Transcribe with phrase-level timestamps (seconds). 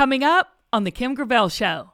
[0.00, 1.92] Coming up on The Kim Gravel Show.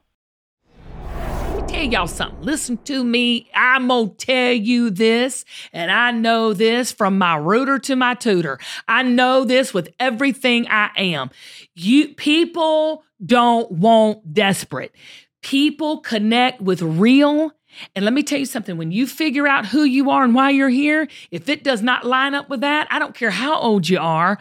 [1.13, 2.41] Let me tell y'all something.
[2.41, 3.51] Listen to me.
[3.53, 8.15] I'm going to tell you this, and I know this from my rooter to my
[8.15, 8.61] tutor.
[8.87, 11.31] I know this with everything I am.
[11.75, 14.95] You people don't want desperate.
[15.43, 17.51] People connect with real
[17.97, 20.51] and let me tell you something when you figure out who you are and why
[20.51, 23.89] you're here, if it does not line up with that, I don't care how old
[23.89, 24.39] you are,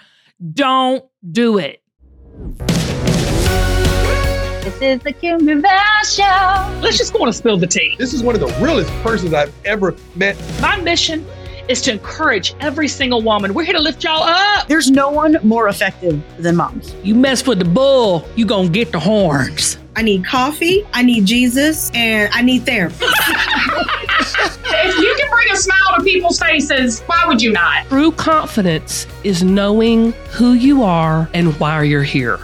[0.54, 1.82] don't do it.
[4.66, 5.70] This is the Kim Gravel
[6.06, 6.80] Show.
[6.82, 7.96] Let's just go on and spill the tea.
[8.00, 10.36] This is one of the realest persons I've ever met.
[10.60, 11.24] My mission
[11.70, 13.54] is to encourage every single woman.
[13.54, 14.68] We're here to lift y'all up.
[14.68, 16.96] There's no one more effective than moms.
[17.04, 19.78] You mess with the bull, you gonna get the horns.
[19.96, 22.96] I need coffee, I need Jesus, and I need therapy.
[23.00, 27.86] if you can bring a smile to people's faces, why would you not?
[27.86, 32.40] True confidence is knowing who you are and why you're here.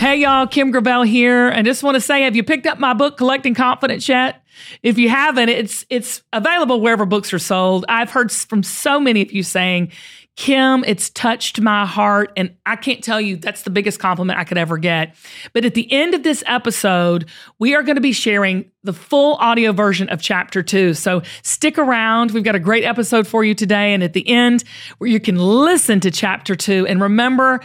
[0.00, 1.50] Hey y'all, Kim Gravel here.
[1.50, 4.42] I just want to say, have you picked up my book, Collecting Confidence yet?
[4.82, 7.84] If you haven't, it's it's available wherever books are sold.
[7.86, 9.92] I've heard from so many of you saying,
[10.36, 12.32] Kim, it's touched my heart.
[12.34, 15.14] And I can't tell you, that's the biggest compliment I could ever get.
[15.52, 19.34] But at the end of this episode, we are going to be sharing the full
[19.34, 20.94] audio version of chapter two.
[20.94, 22.30] So stick around.
[22.30, 23.92] We've got a great episode for you today.
[23.92, 24.64] And at the end,
[24.96, 27.60] where you can listen to chapter two and remember,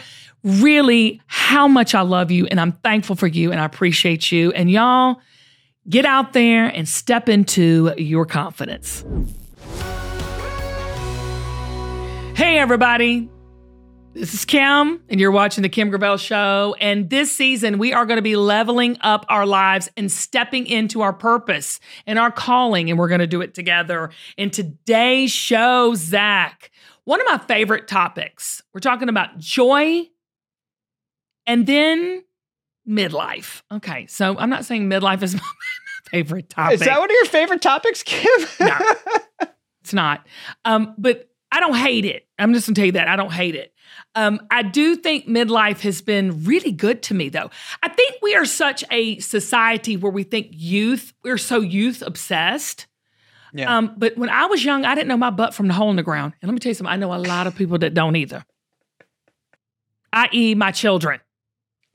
[0.46, 4.52] really how much I love you and I'm thankful for you and I appreciate you.
[4.52, 5.16] And y'all,
[5.88, 9.04] get out there and step into your confidence.
[12.36, 13.28] Hey, everybody.
[14.12, 16.74] This is Kim, and you're watching The Kim Gravel Show.
[16.80, 21.02] And this season, we are going to be leveling up our lives and stepping into
[21.02, 24.08] our purpose and our calling, and we're going to do it together.
[24.38, 26.70] In today's show, Zach,
[27.04, 30.08] one of my favorite topics, we're talking about joy
[31.46, 32.22] and then
[32.88, 33.62] midlife.
[33.72, 35.40] Okay, so I'm not saying midlife is my
[36.10, 36.80] favorite topic.
[36.80, 38.48] Is that one of your favorite topics, Kim?
[38.60, 38.78] no,
[39.82, 40.26] it's not.
[40.64, 42.26] Um, but I don't hate it.
[42.38, 43.72] I'm just gonna tell you that I don't hate it.
[44.14, 47.50] Um, I do think midlife has been really good to me, though.
[47.82, 52.86] I think we are such a society where we think youth, we're so youth obsessed.
[53.52, 53.74] Yeah.
[53.74, 55.96] Um, but when I was young, I didn't know my butt from the hole in
[55.96, 56.34] the ground.
[56.40, 58.44] And let me tell you something, I know a lot of people that don't either,
[60.12, 61.20] i.e., my children.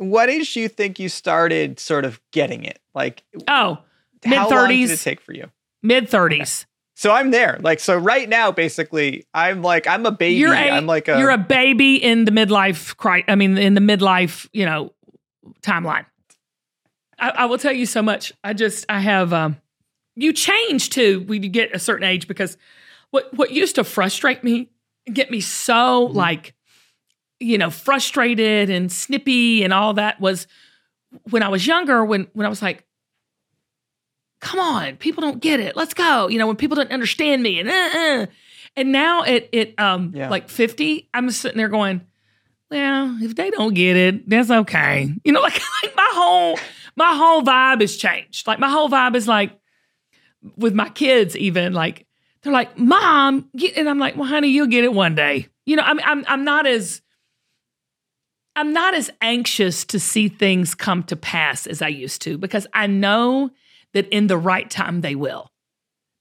[0.02, 2.80] What age do you think you started sort of getting it?
[2.96, 3.78] Like, oh,
[4.26, 4.50] mid 30s.
[4.50, 5.52] How long did it take for you?
[5.84, 6.64] Mid 30s.
[6.64, 6.68] Okay.
[6.96, 7.58] So I'm there.
[7.62, 10.36] Like so right now basically I'm like I'm a baby.
[10.36, 13.74] You're a, I'm like a You're a baby in the midlife cri- I mean in
[13.74, 14.94] the midlife, you know,
[15.62, 16.06] timeline.
[17.18, 18.34] I, I will tell you so much.
[18.44, 19.58] I just I have um
[20.16, 22.58] you change too when you get a certain age because
[23.10, 24.70] what what used to frustrate me,
[25.08, 26.16] and get me so mm-hmm.
[26.16, 26.54] like
[27.42, 30.48] you know, frustrated and snippy and all that was
[31.30, 32.86] when I was younger when when I was like
[34.42, 35.76] come on, people don't get it.
[35.76, 36.28] Let's go.
[36.28, 38.26] You know, when people don't understand me and uh, uh.
[38.76, 40.30] and now at it um yeah.
[40.30, 42.02] like 50, I'm sitting there going,
[42.70, 45.14] well, if they don't get it, that's okay.
[45.24, 46.60] You know, like, like my whole
[46.96, 48.48] my whole vibe has changed.
[48.48, 49.58] Like my whole vibe is like
[50.58, 52.08] with my kids even like
[52.42, 55.84] they're like, "Mom," and I'm like, "Well, honey, you'll get it one day." You know,
[55.84, 57.02] I'm I'm I'm not as
[58.56, 62.68] I'm not as anxious to see things come to pass as I used to because
[62.74, 63.52] I know
[63.94, 65.52] that in the right time they will.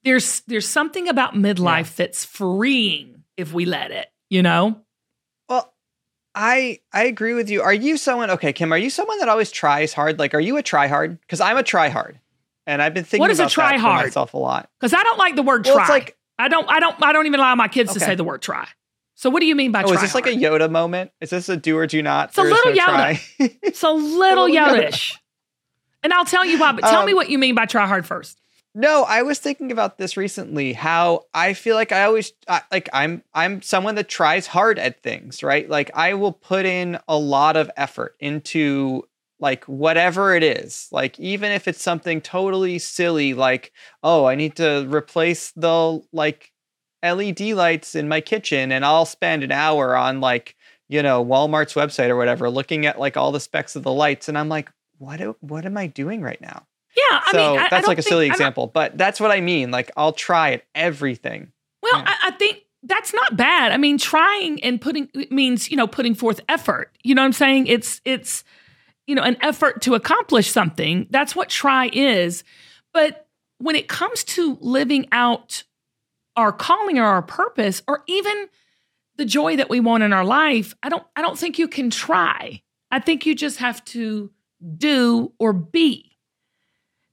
[0.04, 2.04] There's there's something about midlife yeah.
[2.04, 4.80] that's freeing if we let it, you know?
[5.48, 5.74] Well,
[6.34, 7.62] I I agree with you.
[7.62, 10.18] Are you someone okay, Kim, are you someone that always tries hard?
[10.18, 11.20] Like are you a try hard?
[11.20, 12.18] Because I'm a try hard.
[12.66, 14.06] And I've been thinking what is about a try hard?
[14.06, 14.70] myself a lot.
[14.78, 15.88] Because I don't like the word well, try.
[15.88, 17.98] Like, I don't I don't I don't even allow my kids okay.
[17.98, 18.68] to say the word try.
[19.20, 19.92] So what do you mean by try hard?
[19.92, 20.24] oh, is this hard?
[20.24, 21.10] like a Yoda moment?
[21.20, 22.30] Is this a do or do not?
[22.30, 23.20] It's a little no Yoda.
[23.62, 24.94] it's a little, little.
[26.02, 28.06] And I'll tell you why, but tell um, me what you mean by try hard
[28.06, 28.40] first.
[28.74, 30.72] No, I was thinking about this recently.
[30.72, 35.02] How I feel like I always I, like I'm I'm someone that tries hard at
[35.02, 35.68] things, right?
[35.68, 39.06] Like I will put in a lot of effort into
[39.38, 40.88] like whatever it is.
[40.92, 46.49] Like even if it's something totally silly like, oh, I need to replace the like
[47.02, 50.56] LED lights in my kitchen and I'll spend an hour on like,
[50.88, 54.28] you know, Walmart's website or whatever looking at like all the specs of the lights
[54.28, 56.66] and I'm like, what what am I doing right now?
[56.96, 59.40] Yeah, I so mean, I, that's I like a silly example, but that's what I
[59.40, 59.70] mean.
[59.70, 61.52] Like I'll try at everything.
[61.82, 62.04] Well, yeah.
[62.06, 63.72] I, I, think that's not bad.
[63.72, 66.92] I mean, trying and putting means you know putting forth effort.
[67.02, 67.68] You know what I'm saying?
[67.68, 68.44] It's it's
[69.06, 71.06] you know an effort to accomplish something.
[71.10, 72.44] That's what try is.
[72.92, 73.26] But
[73.58, 75.62] when it comes to living out
[76.36, 78.48] our calling or our purpose, or even
[79.16, 81.90] the joy that we want in our life, I don't I don't think you can
[81.90, 82.62] try.
[82.90, 84.30] I think you just have to
[84.76, 86.16] do or be.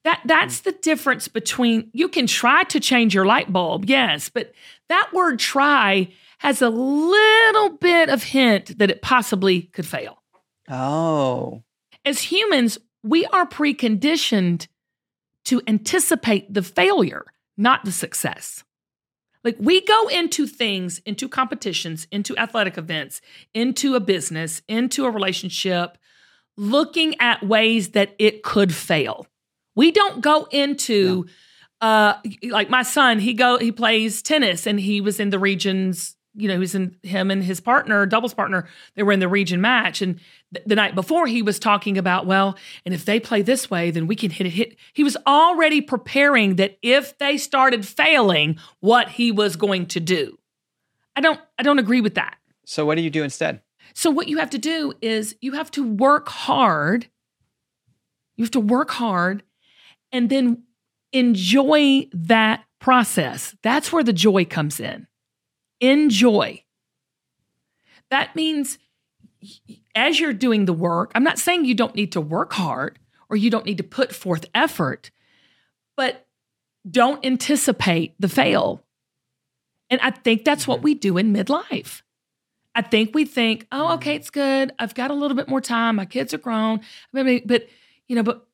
[0.03, 0.69] That that's hmm.
[0.69, 4.53] the difference between you can try to change your light bulb, yes, but
[4.89, 6.09] that word try
[6.39, 10.21] has a little bit of hint that it possibly could fail.
[10.69, 11.63] Oh.
[12.05, 14.67] As humans, we are preconditioned
[15.45, 17.25] to anticipate the failure,
[17.57, 18.63] not the success.
[19.47, 23.21] Like we go into things, into competitions, into athletic events,
[23.53, 25.97] into a business, into a relationship,
[26.57, 29.25] looking at ways that it could fail.
[29.73, 31.27] We don't go into
[31.79, 36.17] uh like my son, he go he plays tennis and he was in the regions
[36.35, 39.29] you know, he was in him and his partner, doubles partner, they were in the
[39.29, 40.01] region match.
[40.01, 40.19] And
[40.53, 43.91] th- the night before, he was talking about, well, and if they play this way,
[43.91, 44.51] then we can hit it.
[44.51, 44.77] Hit.
[44.93, 50.37] He was already preparing that if they started failing, what he was going to do.
[51.15, 52.37] I don't, I don't agree with that.
[52.65, 53.61] So what do you do instead?
[53.93, 57.07] So what you have to do is you have to work hard.
[58.35, 59.43] You have to work hard
[60.11, 60.63] and then
[61.13, 63.55] enjoy that process.
[63.63, 65.07] That's where the joy comes in
[65.79, 66.63] enjoy.
[68.09, 68.77] That means
[69.97, 72.99] as you're doing the work, I'm not saying you don't need to work hard
[73.29, 75.11] or you don't need to put forth effort,
[75.97, 76.27] but
[76.89, 78.83] don't anticipate the fail.
[79.89, 80.85] And I think that's what mm-hmm.
[80.85, 82.03] we do in midlife.
[82.75, 83.93] I think we think, oh, mm-hmm.
[83.93, 84.71] okay, it's good.
[84.77, 85.95] I've got a little bit more time.
[85.95, 86.81] My kids are grown.
[87.11, 87.67] But,
[88.07, 88.47] you know, but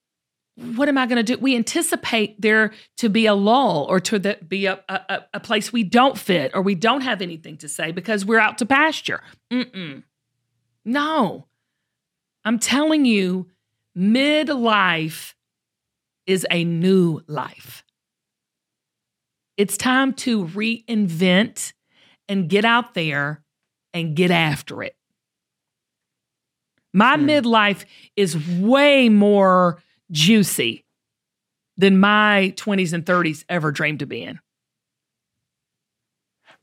[0.55, 1.41] what am I going to do?
[1.41, 5.73] We anticipate there to be a lull or to the, be a, a, a, place
[5.73, 9.21] we don't fit or we don't have anything to say because we're out to pasture.
[9.51, 10.03] Mm-mm.
[10.85, 11.47] No.
[12.45, 13.47] I'm telling you,
[13.97, 15.33] midlife
[16.25, 17.83] is a new life.
[19.57, 21.73] It's time to reinvent
[22.27, 23.43] and get out there
[23.93, 24.95] and get after it.
[26.93, 27.29] My hmm.
[27.29, 27.85] midlife
[28.15, 29.81] is way more
[30.11, 30.85] juicy
[31.77, 34.39] than my 20s and 30s ever dreamed to be in.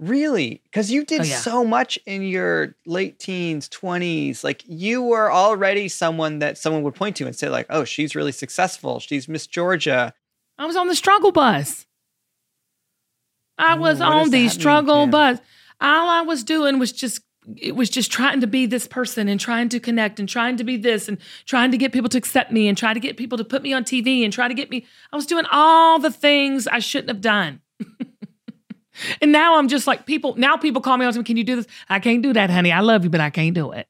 [0.01, 0.63] Really?
[0.65, 1.37] Because you did oh, yeah.
[1.37, 4.43] so much in your late teens, 20s.
[4.43, 8.17] Like you were already someone that someone would point to and say, like, oh, she's
[8.17, 8.99] really successful.
[8.99, 10.15] She's Miss Georgia.
[10.57, 11.87] I was on the struggle bus.
[13.59, 15.39] I oh, was on the struggle mean, bus.
[15.83, 17.21] All I was doing was just
[17.57, 20.65] it was just trying to be this person and trying to connect and trying to
[20.65, 23.37] be this and trying to get people to accept me and try to get people
[23.37, 24.87] to put me on TV and try to get me.
[25.13, 27.61] I was doing all the things I shouldn't have done.
[29.21, 31.57] And now I'm just like people, now people call me on, me, can you do
[31.57, 31.67] this?
[31.89, 32.73] I can't do that, honey.
[32.73, 33.89] I love you, but I can't do it.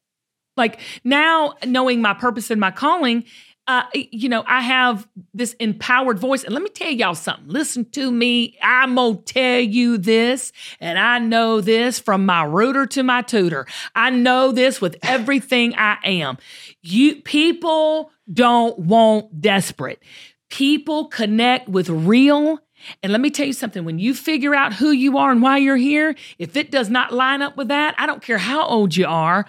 [0.56, 3.24] Like now knowing my purpose and my calling,
[3.70, 6.42] uh, you know, I have this empowered voice.
[6.42, 7.46] And let me tell y'all something.
[7.46, 8.58] Listen to me.
[8.60, 10.50] I'm going to tell you this.
[10.80, 13.66] And I know this from my rooter to my tutor.
[13.94, 16.38] I know this with everything I am.
[16.82, 20.02] You people don't want desperate.
[20.48, 22.58] People connect with real.
[23.02, 25.58] And let me tell you something when you figure out who you are and why
[25.58, 28.96] you're here, if it does not line up with that, I don't care how old
[28.96, 29.46] you are,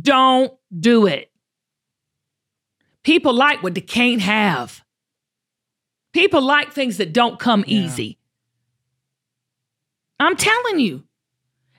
[0.00, 1.30] don't do it.
[3.02, 4.84] People like what they can't have.
[6.12, 7.78] People like things that don't come yeah.
[7.78, 8.18] easy.
[10.18, 11.04] I'm telling you.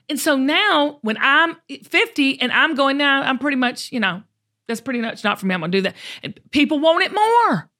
[0.08, 4.22] And so now when I'm 50 and I'm going now, I'm pretty much, you know,
[4.68, 5.54] that's pretty much not for me.
[5.54, 5.94] I'm gonna do that.
[6.22, 7.70] And people want it more.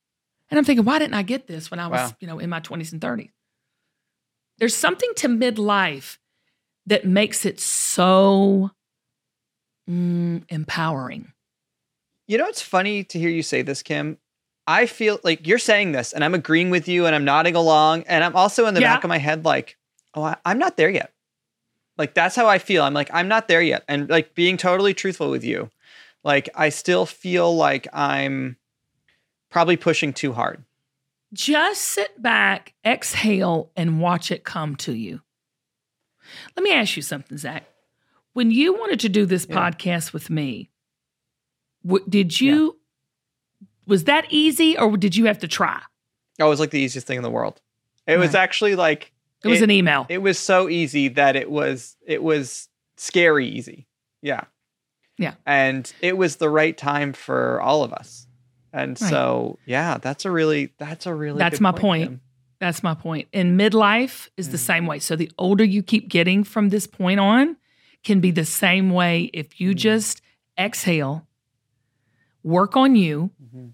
[0.52, 2.16] And I'm thinking, why didn't I get this when I was, wow.
[2.20, 3.30] you know, in my 20s and 30s?
[4.58, 6.18] There's something to midlife
[6.84, 8.70] that makes it so
[9.88, 11.32] mm, empowering.
[12.28, 14.18] You know, it's funny to hear you say this, Kim.
[14.66, 18.02] I feel like you're saying this and I'm agreeing with you and I'm nodding along.
[18.02, 18.94] And I'm also in the yeah.
[18.94, 19.78] back of my head, like,
[20.14, 21.14] oh, I, I'm not there yet.
[21.96, 22.84] Like, that's how I feel.
[22.84, 23.84] I'm like, I'm not there yet.
[23.88, 25.70] And like being totally truthful with you,
[26.24, 28.58] like, I still feel like I'm
[29.52, 30.64] probably pushing too hard.
[31.32, 35.20] Just sit back, exhale, and watch it come to you.
[36.56, 37.64] Let me ask you something, Zach.
[38.32, 39.56] When you wanted to do this yeah.
[39.56, 40.70] podcast with me,
[42.08, 42.76] did you?
[43.60, 43.66] Yeah.
[43.86, 45.80] Was that easy, or did you have to try?
[46.40, 47.60] Oh, it was like the easiest thing in the world.
[48.06, 48.20] It right.
[48.20, 49.12] was actually like
[49.44, 50.06] it was it, an email.
[50.08, 53.86] It was so easy that it was it was scary easy.
[54.22, 54.44] Yeah.
[55.18, 55.34] Yeah.
[55.44, 58.26] And it was the right time for all of us.
[58.72, 59.10] And right.
[59.10, 62.08] so, yeah, that's a really that's a really That's my point.
[62.08, 62.20] point.
[62.58, 63.28] That's my point.
[63.32, 64.52] And midlife is mm.
[64.52, 65.00] the same way.
[65.00, 67.56] So the older you keep getting from this point on
[68.04, 69.76] can be the same way if you mm.
[69.76, 70.22] just
[70.58, 71.26] exhale
[72.42, 73.68] work on you mm-hmm.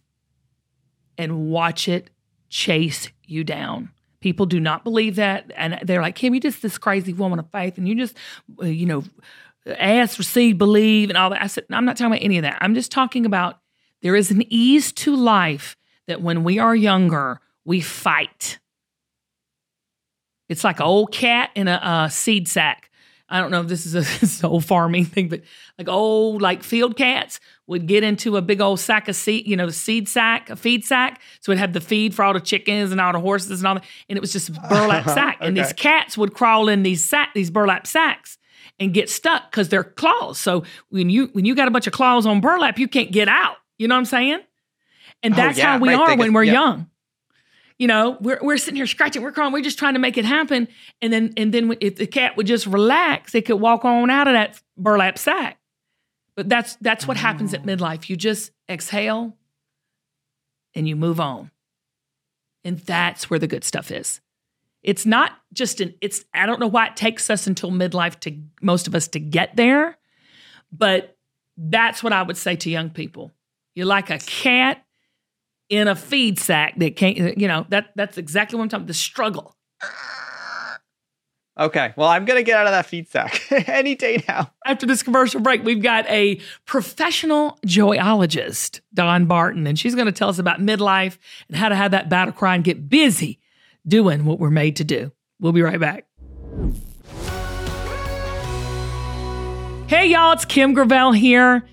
[1.16, 2.10] and watch it
[2.48, 3.90] chase you down.
[4.20, 5.52] People do not believe that.
[5.56, 8.16] And they're like, Kim, you just this crazy woman of faith and you just,
[8.60, 9.04] uh, you know,
[9.66, 11.42] ask, receive, believe, and all that.
[11.42, 12.58] I said, I'm not talking about any of that.
[12.60, 13.58] I'm just talking about
[14.02, 15.76] there is an ease to life
[16.06, 18.58] that when we are younger, we fight.
[20.48, 22.90] It's like an old cat in a, a seed sack.
[23.30, 25.42] I don't know if this is a this old farming thing, but
[25.76, 29.56] like old like field cats would get into a big old sack of seed, you
[29.56, 31.20] know, seed sack, a feed sack.
[31.40, 33.74] So it'd have the feed for all the chickens and all the horses and all
[33.74, 35.38] that, and it was just a burlap sack.
[35.40, 38.38] And these cats would crawl in these sack, these burlap sacks
[38.80, 40.38] and get stuck because they're claws.
[40.38, 43.28] So when you when you got a bunch of claws on burlap, you can't get
[43.28, 43.56] out.
[43.78, 44.40] You know what I'm saying?
[45.22, 46.52] And Oh, that's yeah, how we right, are they when get- we're yeah.
[46.52, 46.90] young.
[47.78, 50.24] You know, we're we're sitting here scratching, we're crawling, we're just trying to make it
[50.24, 50.66] happen.
[51.00, 54.26] And then and then if the cat would just relax, it could walk on out
[54.26, 55.58] of that burlap sack.
[56.34, 57.58] But that's that's what happens Oh.
[57.58, 57.76] at mm.
[57.78, 58.08] midlife.
[58.08, 59.36] You just exhale
[60.74, 61.50] and you move on.
[62.64, 64.20] And that's where the good stuff is.
[64.82, 68.36] It's not just an it's I don't know why it takes us until midlife to
[68.60, 69.96] most of us to get there,
[70.72, 71.16] but
[71.56, 73.30] that's what I would say to young people.
[73.78, 74.84] You're like a cat
[75.68, 78.88] in a feed sack that can't you know, that that's exactly what I'm talking about.
[78.88, 79.54] The struggle.
[81.56, 81.94] Okay.
[81.96, 84.50] Well, I'm gonna get out of that feed sack any day now.
[84.66, 90.12] After this commercial break, we've got a professional joyologist, Dawn Barton, and she's going to
[90.12, 91.16] tell us about midlife
[91.46, 93.38] and how to have that battle cry and get busy
[93.86, 95.12] doing what we're made to do.
[95.38, 96.04] We'll be right back.
[99.86, 101.64] Hey, y'all, it's Kim Gravel here.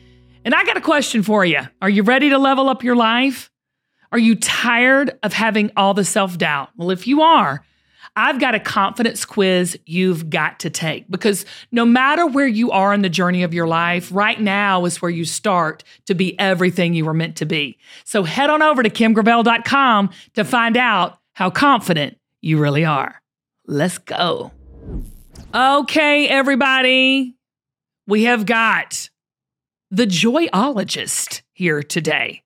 [0.45, 1.59] And I got a question for you.
[1.81, 3.51] Are you ready to level up your life?
[4.11, 6.69] Are you tired of having all the self doubt?
[6.77, 7.65] Well, if you are,
[8.15, 12.93] I've got a confidence quiz you've got to take because no matter where you are
[12.93, 16.93] in the journey of your life, right now is where you start to be everything
[16.93, 17.77] you were meant to be.
[18.05, 23.21] So head on over to kimgravel.com to find out how confident you really are.
[23.65, 24.51] Let's go.
[25.53, 27.35] Okay, everybody.
[28.07, 29.09] We have got
[29.91, 32.43] the joyologist here today.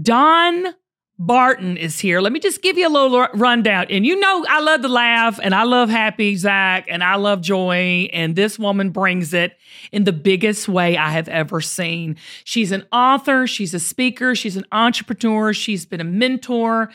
[0.00, 0.74] Dawn
[1.20, 2.20] Barton is here.
[2.20, 3.86] Let me just give you a little rundown.
[3.90, 7.40] And you know, I love to laugh and I love happy Zach and I love
[7.40, 8.08] joy.
[8.12, 9.56] And this woman brings it
[9.90, 12.16] in the biggest way I have ever seen.
[12.44, 16.90] She's an author, she's a speaker, she's an entrepreneur, she's been a mentor.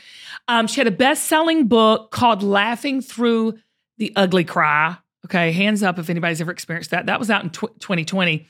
[0.48, 3.60] Um, she had a best selling book called Laughing Through
[3.98, 4.98] the Ugly Cry.
[5.26, 7.06] Okay, hands up if anybody's ever experienced that.
[7.06, 8.46] That was out in tw- 2020.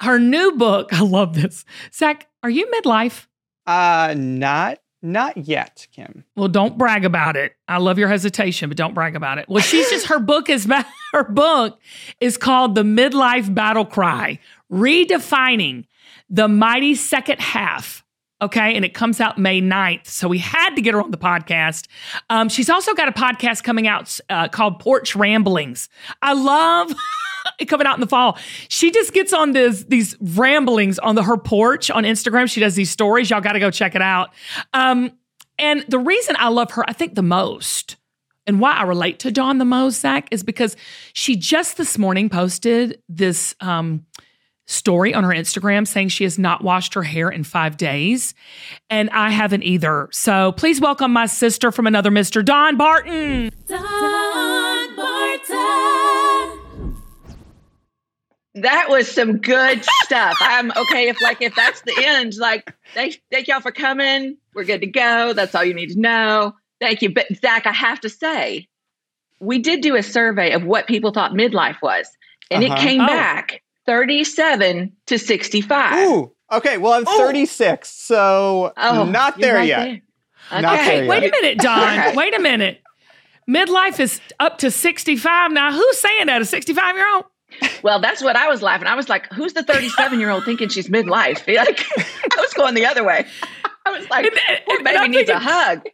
[0.00, 1.64] Her new book, I love this.
[1.94, 3.26] Zach, are you midlife?
[3.66, 6.24] Uh, not not yet, Kim.
[6.36, 7.54] Well, don't brag about it.
[7.66, 9.48] I love your hesitation, but don't brag about it.
[9.48, 10.68] Well, she's just her book is
[11.12, 11.78] her book
[12.20, 14.38] is called The Midlife Battle Cry:
[14.70, 15.86] Redefining
[16.28, 18.04] the Mighty Second Half.
[18.42, 20.06] Okay, and it comes out May 9th.
[20.06, 21.88] So we had to get her on the podcast.
[22.30, 25.88] Um, she's also got a podcast coming out uh, called Porch Ramblings.
[26.22, 26.94] I love
[27.58, 28.38] it coming out in the fall.
[28.68, 32.48] She just gets on this these ramblings on the her porch on Instagram.
[32.48, 33.30] She does these stories.
[33.30, 34.30] Y'all got to go check it out.
[34.72, 35.12] Um,
[35.58, 37.96] and the reason I love her, I think the most,
[38.46, 40.74] and why I relate to Dawn the most, Zach, is because
[41.12, 44.06] she just this morning posted this um,
[44.70, 48.34] story on her Instagram saying she has not washed her hair in five days.
[48.88, 50.08] And I haven't either.
[50.12, 52.44] So please welcome my sister from another Mr.
[52.44, 53.50] Dawn Barton.
[58.54, 60.34] That was some good stuff.
[60.40, 64.36] I'm okay if like if that's the end, like thank thank y'all for coming.
[64.54, 65.32] We're good to go.
[65.32, 66.54] That's all you need to know.
[66.80, 67.14] Thank you.
[67.14, 68.66] But Zach, I have to say,
[69.38, 72.08] we did do a survey of what people thought midlife was,
[72.50, 72.74] and Uh-huh.
[72.74, 73.06] it came Oh.
[73.06, 76.08] back 37 to 65.
[76.08, 76.32] Ooh.
[76.52, 76.78] Okay.
[76.78, 79.84] Well, I'm 36, so Oh, not there right yet.
[80.50, 80.60] there.
[80.62, 81.00] Not Okay.
[81.00, 81.28] there Wait yet.
[81.28, 81.98] a minute, Dawn.
[81.98, 82.14] Okay.
[82.16, 82.82] Wait a minute.
[83.48, 85.72] Midlife is up to 65 now.
[85.72, 86.40] Who's saying that?
[86.40, 87.24] A 65 year old?
[87.82, 88.86] Well, that's what I was laughing.
[88.86, 92.74] I was like, "Who's the 37 year old thinking she's midlife?" Like, I was going
[92.74, 93.26] the other way.
[93.84, 95.84] I was like, And- and- "Poor and baby I'm needs a hug."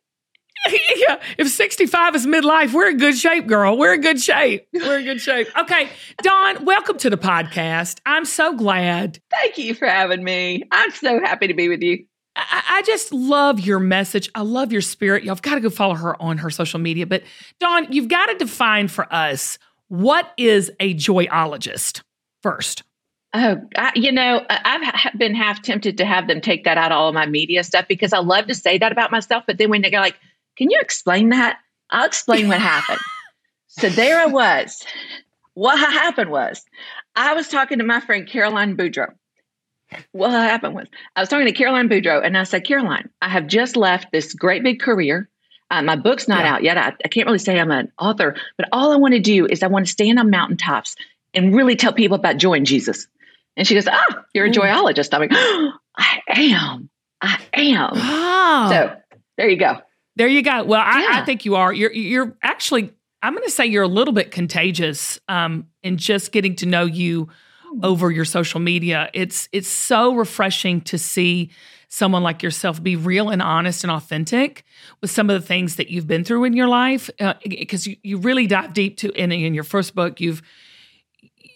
[0.96, 1.20] yeah.
[1.38, 3.76] If 65 is midlife, we're in good shape, girl.
[3.76, 4.66] We're in good shape.
[4.72, 5.48] We're in good shape.
[5.66, 5.88] Okay.
[6.22, 7.98] Dawn, welcome to the podcast.
[8.06, 9.20] I'm so glad.
[9.30, 10.62] Thank you for having me.
[10.70, 12.04] I'm so happy to be with you.
[12.36, 14.30] I, I just love your message.
[14.34, 15.24] I love your spirit.
[15.24, 17.06] Y'all have got to go follow her on her social media.
[17.06, 17.22] But
[17.58, 19.58] Dawn, you've got to define for us
[19.88, 22.02] what is a joyologist
[22.42, 22.82] first.
[23.34, 26.92] Oh, I, you know, I've ha- been half tempted to have them take that out
[26.92, 29.44] of all of my media stuff because I love to say that about myself.
[29.46, 30.16] But then when they go like,
[30.56, 31.58] "Can you explain that?"
[31.90, 33.00] I'll explain what happened.
[33.68, 34.82] So there I was.
[35.52, 36.64] What happened was,
[37.14, 39.12] I was talking to my friend Caroline Boudreau.
[40.12, 43.46] What happened was, I was talking to Caroline Boudreau, and I said, Caroline, I have
[43.46, 45.28] just left this great big career.
[45.70, 46.54] Uh, my book's not Yeah.
[46.54, 46.78] out yet.
[46.78, 49.62] I, I can't really say I'm an author, but all I want to do is
[49.62, 50.96] I want to stand on mountaintops
[51.34, 53.06] and really tell people about joy and Jesus.
[53.58, 55.12] And she goes, Ah, you're a joyologist.
[55.12, 55.32] I'm like,
[55.98, 56.88] I am.
[57.20, 57.90] I am.
[57.94, 58.96] Oh, So
[59.36, 59.78] there you go.
[60.16, 60.64] There you go.
[60.64, 61.72] Well, I, I think you are.
[61.72, 62.92] You're you're actually.
[63.22, 66.84] I'm going to say you're a little bit contagious um, in just getting to know
[66.84, 67.28] you
[67.82, 69.10] over your social media.
[69.14, 71.50] It's it's so refreshing to see
[71.88, 74.64] someone like yourself be real and honest and authentic
[75.00, 77.08] with some of the things that you've been through in your life
[77.48, 80.42] because you, you really dive deep to in, in your first book you've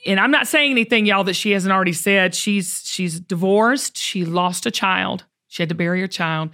[0.07, 4.25] and I'm not saying anything y'all that she hasn't already said she's she's divorced she
[4.25, 6.51] lost a child she had to bury her child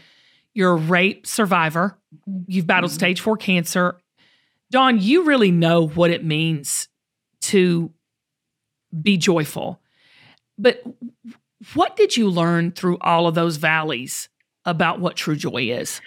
[0.57, 1.99] you're a rape survivor.
[2.29, 2.43] Mm-hmm.
[2.49, 2.99] You've battled mm-hmm.
[2.99, 3.99] stage 4 cancer.
[4.71, 6.89] Dawn you really know what it means
[7.43, 7.93] to
[9.01, 9.81] be joyful.
[10.59, 10.83] But
[11.75, 14.29] what did you learn through all of those valleys
[14.65, 16.01] about what true joy is?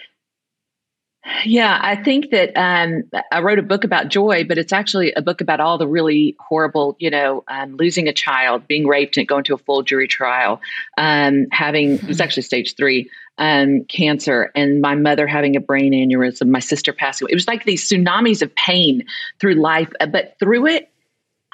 [1.44, 5.22] Yeah, I think that um, I wrote a book about joy, but it's actually a
[5.22, 9.28] book about all the really horrible, you know, um, losing a child, being raped, and
[9.28, 10.60] going to a full jury trial,
[10.96, 15.92] um, having it was actually stage three um, cancer, and my mother having a brain
[15.92, 17.32] aneurysm, my sister passing away.
[17.32, 19.04] It was like these tsunamis of pain
[19.40, 20.90] through life, but through it,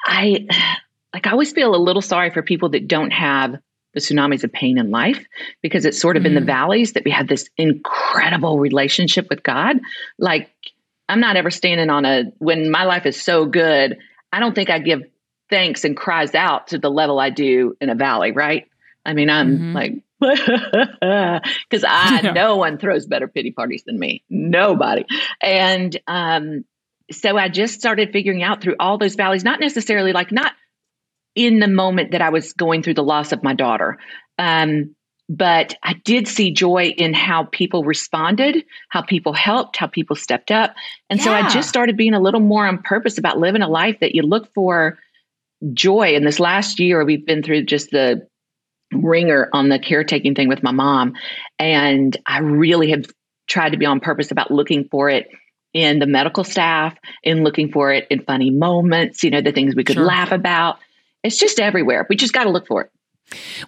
[0.05, 0.47] I
[1.13, 3.57] like I always feel a little sorry for people that don't have
[3.97, 5.25] the tsunamis of pain in life
[5.63, 6.45] because it's sort of in the Mm.
[6.45, 9.77] valleys that we have this incredible relationship with God.
[10.19, 10.49] Like
[11.09, 13.97] I'm not ever standing on a when my life is so good,
[14.31, 15.01] I don't think I give
[15.49, 18.67] thanks and cries out to the level I do in a valley, right?
[19.05, 19.73] I mean, I'm Mhm.
[19.73, 22.31] like because I Yeah.
[22.33, 24.23] no one throws better pity parties than me.
[24.29, 25.05] Nobody.
[25.41, 26.65] And um
[27.11, 30.51] so I just started figuring out through all those valleys, not necessarily like not
[31.37, 33.99] in the moment that I was going through the loss of my daughter.
[34.39, 34.95] Um,
[35.29, 40.51] but I did see joy in how people responded, how people helped, how people stepped
[40.51, 40.73] up.
[41.09, 43.97] And so I just started being a little more on purpose about living a life
[43.99, 44.97] that you look for
[45.73, 46.15] joy.
[46.15, 48.25] In this last year, we've been through just the
[48.93, 51.13] ringer on the caretaking thing with my mom.
[51.59, 53.05] And I really have
[53.47, 55.27] tried to be on purpose about looking for it
[55.73, 59.75] in the medical staff, in looking for it in funny moments, you know, the things
[59.75, 60.05] we could Sure.
[60.05, 60.79] laugh about.
[61.27, 62.05] It's just everywhere.
[62.09, 62.91] We just got to look for it.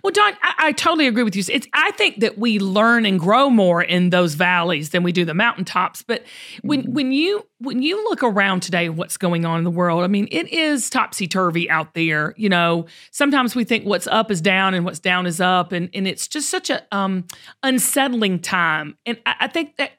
[0.01, 1.43] Well, Dawn, I, I totally agree with you.
[1.49, 5.25] It's I think that we learn and grow more in those valleys than we do
[5.25, 6.01] the mountaintops.
[6.01, 6.23] But
[6.61, 6.93] when Mm-hmm.
[6.93, 10.05] when you when you look around today, what's going on in the world?
[10.05, 12.33] I mean, it is topsy turvy out there.
[12.37, 15.89] You know, sometimes we think what's up is down and what's down is up, and
[15.93, 17.25] and it's just such a um,
[17.61, 18.97] unsettling time.
[19.05, 19.91] And I, I think that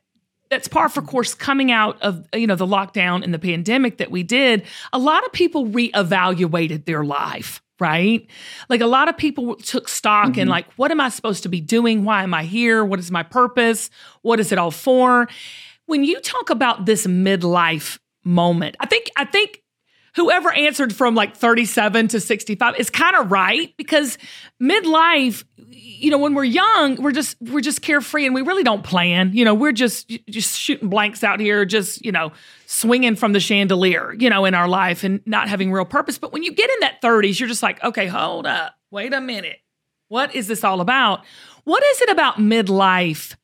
[0.51, 4.11] that's par for course coming out of you know the lockdown and the pandemic that
[4.11, 8.29] we did a lot of people reevaluated their life right?
[8.69, 10.51] Like a lot of people took stock in mm-hmm.
[10.51, 12.05] like what am i supposed to be doing?
[12.05, 12.85] Why am i here?
[12.85, 13.89] What is my purpose?
[14.21, 15.27] What is it all for?
[15.87, 19.63] When you talk about this midlife moment i think i think
[20.17, 24.19] whoever answered from like 37 to 65 is kind of right because
[24.63, 28.83] midlife you know when we're young we're just we're just carefree and we really don't
[28.83, 29.33] plan.
[29.33, 32.33] You know we're just just shooting blanks out here just you know
[32.67, 36.19] swinging from the chandelier you know in our life and not having real purpose.
[36.19, 38.75] But when you get in that 30s you're just like okay hold up.
[38.91, 39.59] Wait a minute.
[40.09, 41.25] What is this all about?
[41.65, 43.37] What is it about midlife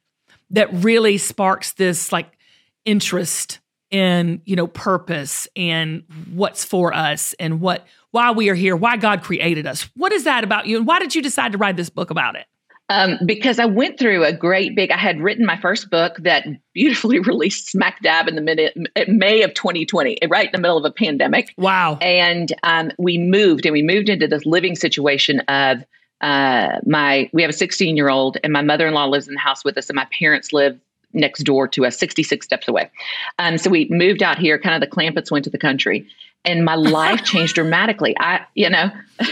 [0.50, 2.36] that really sparks this like
[2.84, 8.76] interest in you know purpose and what's for us and what why we are here
[8.76, 9.88] why god created us.
[9.96, 12.36] What is that about you and why did you decide to write this book about
[12.36, 12.46] it?
[12.88, 16.46] Um, because I went through a great big, I had written my first book that
[16.74, 18.76] beautifully released smack dab in the minute,
[19.08, 21.52] May of 2020, right in the middle of a pandemic.
[21.56, 21.98] wow.
[22.00, 25.84] And um, we moved and we moved into this living situation of
[26.20, 29.64] uh, my we have a 16 year old and my mother-in-law lives in the house
[29.64, 30.78] with us and my parents live
[31.12, 32.90] next door to us 66 steps away.
[33.38, 36.06] Um, so we moved out here kind of the Clampetts went to the country
[36.44, 38.14] and my life changed dramatically.
[38.18, 38.90] I you know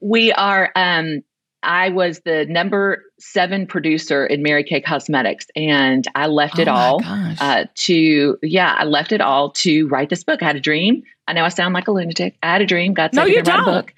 [0.00, 1.22] we are um,
[1.62, 6.98] i was the number seven producer in mary kay cosmetics and i left it Oh
[7.00, 10.42] my all uh, to yeah i left it all to write this book.
[10.42, 11.02] I had a dream.
[11.28, 12.38] I know i sound like a lunatic.
[12.42, 12.94] I had a dream.
[12.94, 13.94] God said No, you gonna write a book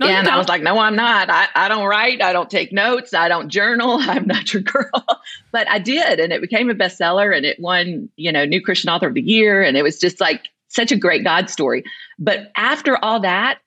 [0.00, 1.30] No, and I was like, no, I'm not.
[1.30, 2.22] I, I don't write.
[2.22, 3.14] I don't take notes.
[3.14, 3.98] I don't journal.
[4.00, 5.04] I'm not your girl.
[5.52, 6.20] but I did.
[6.20, 9.22] And it became a bestseller and it won, you know, New Christian Author of the
[9.22, 9.62] Year.
[9.62, 11.84] And it was just like such a great God story.
[12.18, 13.58] But after all that,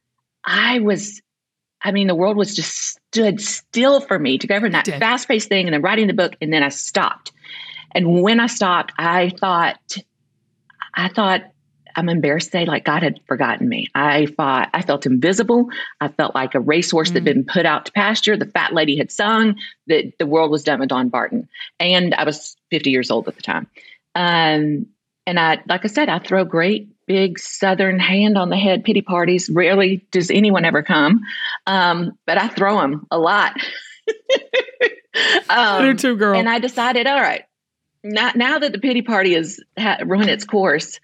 [0.44, 1.22] I was,
[1.82, 5.28] I mean, the world was just stood still for me to go from that fast
[5.28, 6.36] paced thing and then writing the book.
[6.42, 7.32] And then I stopped.
[7.94, 9.98] And when I stopped, I thought,
[10.94, 11.42] I thought,
[11.98, 13.88] I'm embarrassed to say, like God had forgotten me.
[13.96, 15.70] I thought I felt invisible.
[16.00, 18.38] I felt like a racehorse that had been put out to pasture.
[18.38, 19.56] The fat lady had sung
[19.88, 23.36] that the world was done with Dawn Barton, and I was 50 years old at
[23.36, 23.68] the time.
[24.14, 24.86] Um,
[25.26, 29.02] and I, like I said, I throw great big Southern hand on the head pity
[29.02, 29.50] parties.
[29.50, 31.22] Rarely does anyone ever come,
[31.66, 33.60] um, but I throw them a lot.
[35.50, 36.38] Um, too, girl.
[36.38, 37.44] and I decided, all right,
[38.04, 41.00] now, now that the pity party has ha- run its course,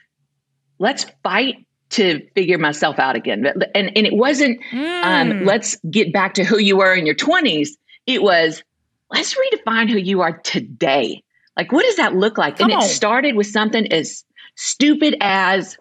[0.84, 1.56] let's fight
[1.92, 3.46] to figure myself out again.
[3.76, 5.46] And and it wasn't um, Mm.
[5.46, 7.78] let's get back to who you were in your twenties.
[8.06, 8.64] It was
[9.12, 11.24] let's redefine who you are today.
[11.58, 12.58] Like, what does that look like?
[12.58, 12.84] Come and on.
[12.84, 14.24] it started with something as
[14.56, 15.78] stupid as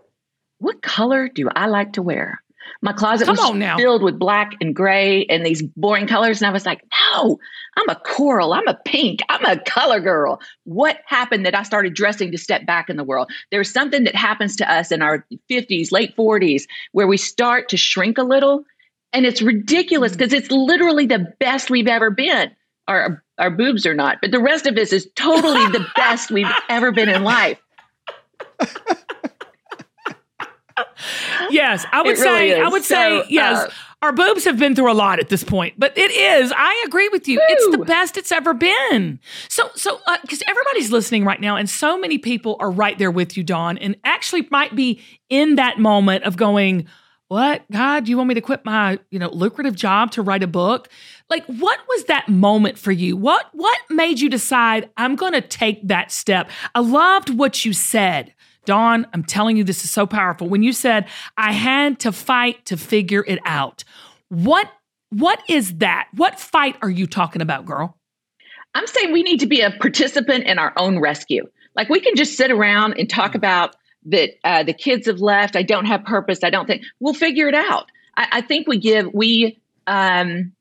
[0.58, 2.42] what color do I like to wear?
[2.85, 3.77] My closet Come was now.
[3.77, 6.42] filled with black and gray and these boring colors.
[6.42, 7.38] And I was like, no,
[7.77, 8.53] I'm a coral.
[8.53, 9.21] I'm a pink.
[9.29, 10.40] I'm a color girl.
[10.64, 13.31] What happened that I started dressing to step back in the world?
[13.53, 17.77] There's something that happens to us in our 50s, late 40s, where we start to
[17.77, 18.64] shrink a little.
[19.12, 20.18] And it's ridiculous mm.
[20.18, 22.51] because it's literally the best we've ever been.
[22.88, 26.51] Our, our boobs are not, but the rest of us is totally the best we've
[26.68, 27.61] ever been in life.
[31.52, 33.66] yes, I would really say, I would So, say, yes.
[33.66, 33.70] uh,
[34.02, 36.52] our boobs have been through a lot at this point, but it is.
[36.56, 37.40] I agree with you.
[37.48, 39.20] It's the best it's ever been.
[39.48, 43.36] So, so because everybody's listening right now, and so many people are right there with
[43.36, 46.86] you, Dawn, and actually might be in that moment of going,
[47.28, 48.04] "What, God?
[48.04, 50.88] Do you want me to quit my, you know, lucrative job to write a book?"
[51.30, 53.16] Like, what was that moment for you?
[53.16, 56.50] What what made you decide I'm going to take that step?
[56.74, 58.34] I loved what you said.
[58.64, 60.48] Dawn, I'm telling you, this is so powerful.
[60.48, 63.85] When you said, I had to fight to figure it out.
[64.29, 64.70] What
[65.11, 66.09] what is that?
[66.14, 67.98] What fight are you talking about, girl?
[68.75, 71.46] I'm saying we need to be a participant in our own rescue.
[71.77, 75.55] Like we can just sit around and talk about that uh, the kids have left.
[75.55, 76.40] I don't have purpose.
[76.42, 77.90] I don't think we'll figure it out.
[78.16, 80.53] I, I think we give we um,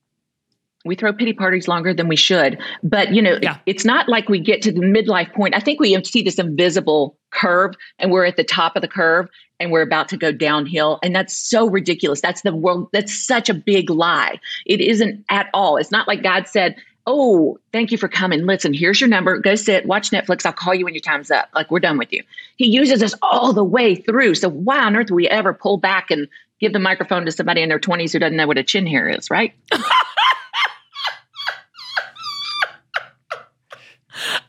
[0.85, 2.57] we throw pity parties longer than we should.
[2.83, 3.57] But you know, Yeah.
[3.65, 5.55] it's not like we get to the midlife point.
[5.55, 9.27] I think we see this invisible curve, and we're at the top of the curve,
[9.59, 10.99] and we're about to go downhill.
[11.03, 12.21] And that's so ridiculous.
[12.21, 12.89] That's the world.
[12.93, 14.39] That's such a big lie.
[14.65, 15.77] It isn't at all.
[15.77, 16.75] It's not like God said.
[17.07, 18.45] Oh, thank you for coming.
[18.45, 19.39] Listen, here's your number.
[19.39, 20.45] Go sit, watch Netflix.
[20.45, 21.49] I'll call you when your time's up.
[21.55, 22.21] Like, we're done with you.
[22.57, 24.35] He uses us all the way through.
[24.35, 26.27] So, why on earth would we ever pull back and
[26.61, 29.09] give the microphone to somebody in their 20s who doesn't know what a chin hair
[29.09, 29.53] is, right?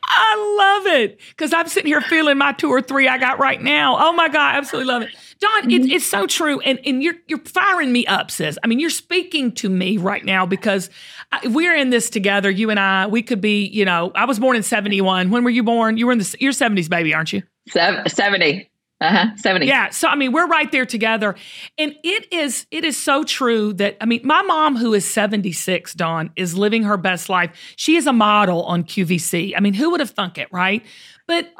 [0.05, 3.61] I love it because I'm sitting here feeling my two or three I got right
[3.61, 3.97] now.
[3.99, 5.09] Oh my God, I absolutely love it.
[5.39, 5.91] Dawn, it, mm-hmm.
[5.91, 6.59] it's so true.
[6.61, 8.57] And, and you're, you're firing me up, sis.
[8.63, 10.89] I mean, you're speaking to me right now because
[11.31, 12.49] I, we're in this together.
[12.49, 15.31] You and I, we could be, you know, I was born in 71.
[15.31, 15.97] When were you born?
[15.97, 17.43] You were in the, you're 70s baby, aren't you?
[17.69, 18.69] Sev- 70.
[19.01, 19.35] Uh huh.
[19.35, 19.65] 70.
[19.65, 19.89] Yeah.
[19.89, 21.35] So I mean, we're right there together.
[21.77, 25.93] And it is it is so true that I mean, my mom who is 76,
[25.93, 27.51] Dawn, is living her best life.
[27.75, 29.53] She is a model on QVC.
[29.57, 30.85] I mean, who would have thunk it, right?
[31.27, 31.53] But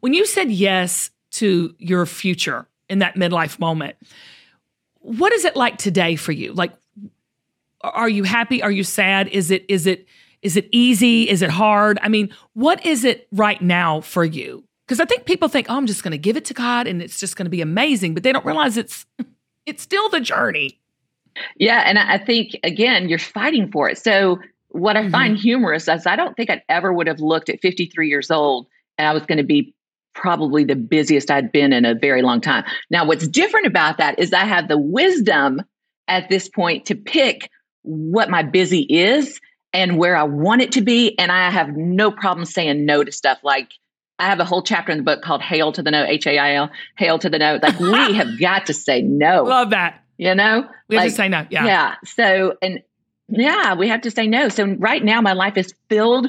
[0.00, 3.96] when you said yes to your future in that midlife moment,
[5.00, 6.52] what is it like today for you?
[6.52, 6.72] Like
[7.82, 8.62] are you happy?
[8.62, 9.28] Are you sad?
[9.28, 10.06] Is it is it
[10.42, 11.28] is it easy?
[11.28, 11.98] Is it hard?
[12.02, 14.64] I mean, what is it right now for you?
[14.88, 17.02] Because I think people think, oh, I'm just going to give it to God and
[17.02, 19.04] it's just going to be amazing, but they don't realize it's
[19.66, 20.80] it's still the journey.
[21.56, 23.98] Yeah, and I think again, you're fighting for it.
[23.98, 25.42] So what I find mm-hmm.
[25.42, 29.06] humorous is I don't think I ever would have looked at 53 years old and
[29.06, 29.74] I was going to be
[30.14, 32.64] probably the busiest I'd been in a very long time.
[32.90, 35.62] Now, what's different about that is I have the wisdom
[36.08, 37.50] at this point to pick
[37.82, 39.38] what my busy is
[39.72, 43.12] and where I want it to be, and I have no problem saying no to
[43.12, 43.68] stuff like.
[44.18, 46.38] I have a whole chapter in the book called Hail to the No, H A
[46.38, 47.58] I L, Hail to the No.
[47.62, 50.02] Like, we have got to say no, Love that.
[50.16, 50.68] you know?
[50.88, 51.46] We have Like, to say no.
[51.50, 51.64] Yeah.
[51.64, 51.94] yeah.
[52.04, 52.82] So, and
[53.28, 54.48] yeah, we have to say no.
[54.48, 56.28] So, right now, my life is filled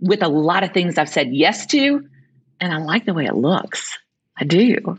[0.00, 2.06] with a lot of things I've said yes to,
[2.60, 3.98] and I like the way it looks.
[4.38, 4.98] I do.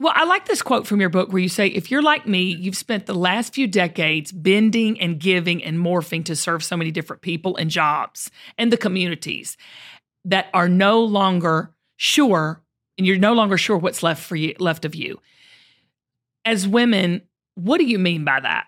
[0.00, 2.42] Well, I like this quote from your book where you say, if you're like me,
[2.54, 6.90] you've spent the last few decades bending and giving and morphing to serve so many
[6.90, 9.56] different people and jobs and the communities
[10.24, 12.60] that are no longer sure,
[12.98, 15.20] and you're no longer sure what's left for you left of you.
[16.44, 17.22] As women,
[17.54, 18.66] what do you mean by that?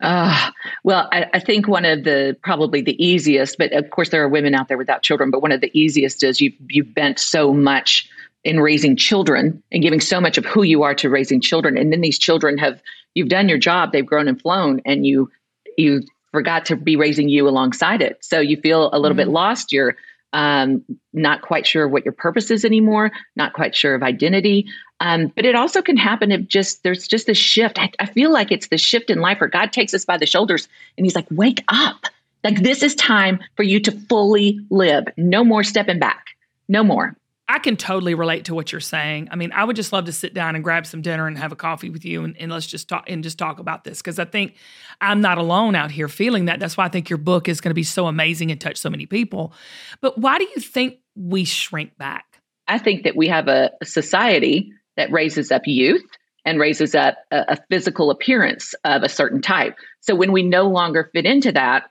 [0.00, 0.50] Uh,
[0.84, 4.28] well, I, I think one of the probably the easiest, but of course there are
[4.28, 5.30] women out there without children.
[5.30, 8.08] But one of the easiest is you you've bent so much
[8.44, 11.92] in raising children and giving so much of who you are to raising children, and
[11.92, 12.80] then these children have
[13.14, 15.30] you've done your job, they've grown and flown, and you
[15.76, 18.18] you forgot to be raising you alongside it.
[18.20, 19.72] So you feel a little bit lost.
[19.72, 19.96] You're
[20.32, 24.66] um, not quite sure what your purpose is anymore, not quite sure of identity.
[25.00, 27.78] Um, but it also can happen if just there's just a shift.
[27.78, 30.26] I, I feel like it's the shift in life where God takes us by the
[30.26, 32.06] shoulders and He's like, wake up.
[32.44, 35.04] Like this is time for you to fully live.
[35.16, 36.26] No more stepping back.
[36.68, 37.16] No more.
[37.50, 39.28] I can totally relate to what you're saying.
[39.30, 41.50] I mean, I would just love to sit down and grab some dinner and have
[41.50, 44.18] a coffee with you and, and let's just talk and just talk about this because
[44.18, 44.54] I think
[45.00, 46.60] I'm not alone out here feeling that.
[46.60, 48.90] That's why I think your book is going to be so amazing and touch so
[48.90, 49.54] many people.
[50.02, 52.26] But why do you think we shrink back?
[52.66, 56.04] I think that we have a, society that raises up youth
[56.44, 59.76] and raises up a, a physical appearance of a certain type.
[60.00, 61.84] So when we no longer fit into that,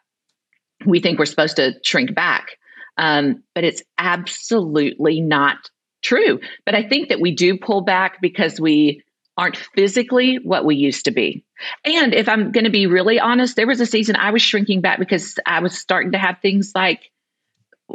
[0.86, 2.58] we think we're supposed to shrink back.
[2.98, 5.70] Um, but it's absolutely not
[6.04, 6.40] true.
[6.66, 9.04] But I think that we do pull back because we
[9.38, 11.46] aren't physically what we used to be.
[11.86, 14.82] And if I'm going to be really honest, there was a season I was shrinking
[14.82, 17.02] back because I was starting to have things like,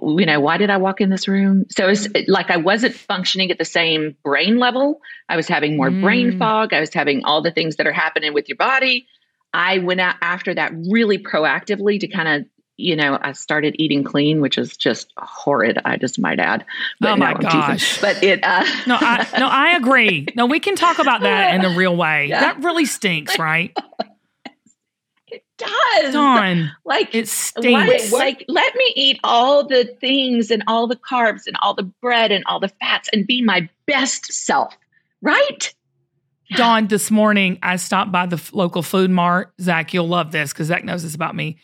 [0.01, 1.65] you know, why did I walk in this room?
[1.71, 5.01] So it's like I wasn't functioning at the same brain level.
[5.29, 6.39] I was having more brain Mm.
[6.39, 6.73] fog.
[6.73, 9.07] I was having all the things that are happening with your body.
[9.53, 12.47] I went out after that really proactively to kind of,
[12.83, 15.79] you know, I started eating clean, which is just horrid.
[15.85, 16.65] I just might add.
[17.03, 18.01] Oh my no, gosh.
[18.01, 20.27] But it, uh, No, I no, I agree.
[20.35, 22.27] No, we can talk about that in a real way.
[22.27, 22.41] Yeah.
[22.41, 23.77] That really stinks, right?
[25.29, 26.13] it does.
[26.13, 28.13] Dawn, Like it stinks.
[28.13, 32.33] like, let me eat all the things and all the carbs and all the bread
[32.33, 34.75] and all the fats and be my best self,
[35.23, 35.73] right?
[36.55, 39.55] Dawn, this morning I stopped by the f- local food mart.
[39.59, 41.57] Zach, you'll love this because Zach knows this about me.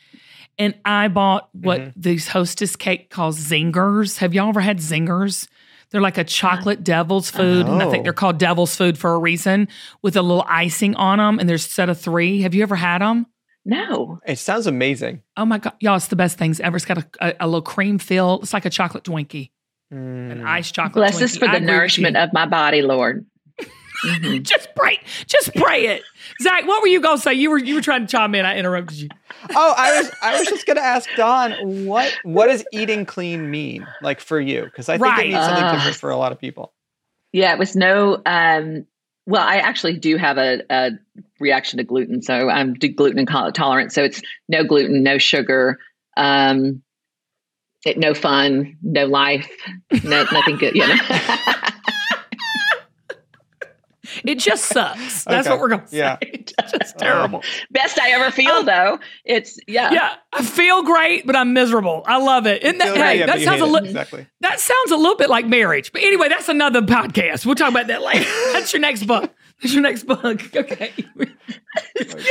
[0.58, 1.92] And I bought what Mhm.
[1.96, 4.18] these hostess cake calls zingers.
[4.18, 5.46] Have y'all ever had zingers?
[5.90, 8.02] They're like a chocolate devil's food, and I think Oh.
[8.04, 9.68] they're called devil's food for a reason,
[10.02, 11.38] with a little icing on them.
[11.38, 12.42] And there's a set of three.
[12.42, 13.26] Have you ever had them?
[13.64, 14.20] No.
[14.26, 15.22] It sounds amazing.
[15.36, 15.96] Oh my god, y'all!
[15.96, 16.76] It's the best things ever.
[16.76, 18.40] It's got a, a, a little cream fill.
[18.42, 19.50] It's like a chocolate Twinkie,
[19.90, 20.46] an Mm.
[20.46, 20.94] iced chocolate.
[20.94, 21.38] Bless us Twinkie.
[21.52, 23.24] for the nourishment of my body, Lord.
[24.04, 24.42] Mhm.
[24.44, 26.02] Just pray, just pray it.
[26.40, 27.34] Zach, what were you gonna say?
[27.34, 28.44] You were you were trying to chime in.
[28.46, 29.08] I interrupted you.
[29.54, 31.52] Oh, I was I was just gonna ask Dawn
[31.86, 34.64] what what does eating clean mean like for you?
[34.64, 35.26] Because I think Right.
[35.26, 35.72] it means something Ah.
[35.72, 36.72] different for a lot of people.
[37.32, 38.22] Yeah, it was no.
[38.26, 38.86] Um,
[39.26, 40.90] well, I actually do have a, a
[41.38, 43.92] reaction to gluten, so I'm gluten intolerant.
[43.92, 45.78] So it's no gluten, no sugar,
[46.16, 46.82] um,
[47.84, 49.50] it, no fun, no life,
[50.04, 50.74] no, nothing good.
[50.74, 50.94] You know.
[54.24, 55.24] It just sucks.
[55.24, 55.54] That's Okay.
[55.54, 55.98] what we're gonna say.
[55.98, 56.16] Yeah.
[56.60, 57.42] It's just terrible.
[57.70, 58.98] Best I ever feel, Um, though.
[59.24, 59.92] It's yeah.
[59.92, 62.02] Yeah, I feel great, but I'm miserable.
[62.06, 62.62] I love it.
[62.62, 63.66] Isn't that, hey, great, yeah, that sounds a hate it.
[63.72, 64.26] little exactly.
[64.40, 65.92] that sounds a little bit like marriage.
[65.92, 67.46] But anyway, that's another podcast.
[67.46, 68.24] We'll talk about that later.
[68.52, 69.32] That's your next book.
[69.62, 70.24] That's your next book.
[70.56, 70.92] Okay.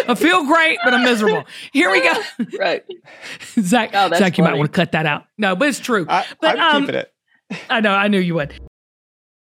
[0.07, 1.45] I feel great, but I'm miserable.
[1.73, 2.13] Here we go.
[2.59, 2.83] Right.
[3.59, 5.25] Zach, Oh, Zach, you might want to cut that out.
[5.37, 6.05] No, but it's true.
[6.09, 7.13] I, But, I'm um, keeping it.
[7.69, 8.53] I know, I knew you would.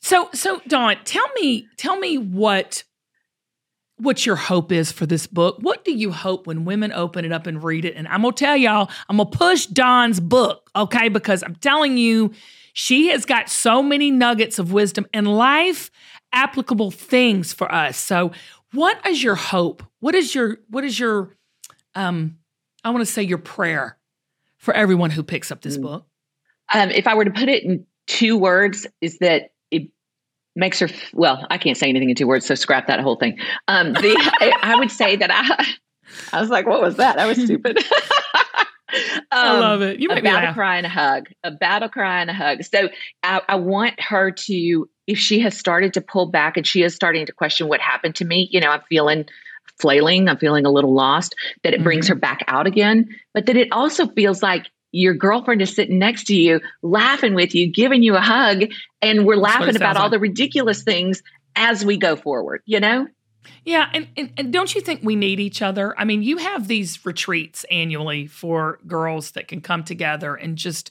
[0.00, 2.84] So so Dawn, tell me tell me what
[3.98, 5.56] what your hope is for this book.
[5.60, 7.94] What do you hope when women open it up and read it?
[7.96, 11.08] And I'm gonna tell y'all, I'm gonna push Dawn's book, okay?
[11.08, 12.32] Because I'm telling you,
[12.74, 15.90] she has got so many nuggets of wisdom and life
[16.32, 17.96] applicable things for us.
[17.96, 18.32] So
[18.72, 19.82] what is your hope?
[20.00, 21.34] What is your what is your
[21.94, 22.36] um,
[22.84, 23.96] I want to say your prayer
[24.58, 25.82] for everyone who picks up this Mm.
[25.82, 26.06] book.
[26.72, 29.52] Um, if I were to put it in two words, is that
[30.56, 30.88] makes her.
[31.12, 33.38] Well, I can't say anything in two words, so scrap that whole thing.
[33.68, 35.66] Um, the, I, I would say that I.
[36.32, 37.16] I was like, "What was that?
[37.16, 37.78] That was stupid."
[39.32, 40.00] I Um, love it.
[40.00, 41.26] You a me battle cry and a hug.
[41.44, 42.62] A battle cry and a hug.
[42.62, 42.88] So
[43.22, 46.94] I, I want her to, if she has started to pull back and she is
[46.94, 49.26] starting to question what happened to me, you know, I'm feeling
[49.80, 52.10] flailing, I'm feeling a little lost, that it brings Mhm.
[52.10, 53.08] her back out again.
[53.34, 54.66] But that it also feels like
[54.96, 58.64] your girlfriend is sitting next to you, laughing with you, giving you a hug,
[59.02, 60.12] and we're laughing about all like.
[60.12, 61.22] the ridiculous things
[61.54, 63.06] as we go forward, you know?
[63.64, 65.94] Yeah, and, and and don't you think we need each other?
[65.98, 70.90] I mean, you have these retreats annually for girls that can come together and just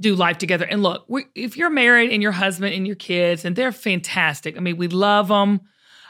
[0.00, 0.64] do life together.
[0.64, 4.56] And look, we, if you're married and your husband and your kids, and they're fantastic.
[4.56, 5.60] I mean, we love them.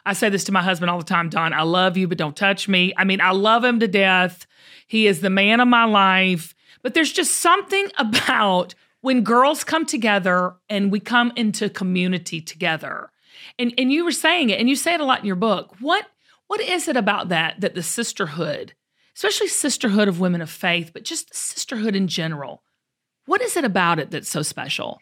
[0.07, 1.53] I say this to my husband all the time, Dawn.
[1.53, 2.93] I love you, but don't touch me.
[2.97, 4.47] I mean, I love him to death.
[4.87, 6.55] He is the man of my life.
[6.83, 13.11] But there's just something about when girls come together and we come into community together.
[13.59, 15.77] And and you were saying it, and you say it a lot in your book.
[15.81, 16.07] What
[16.47, 18.75] what is it about that that the sisterhood,
[19.17, 22.63] especially sisterhood of women of faith, but just sisterhood in general,
[23.27, 25.01] what is it about it that's so special?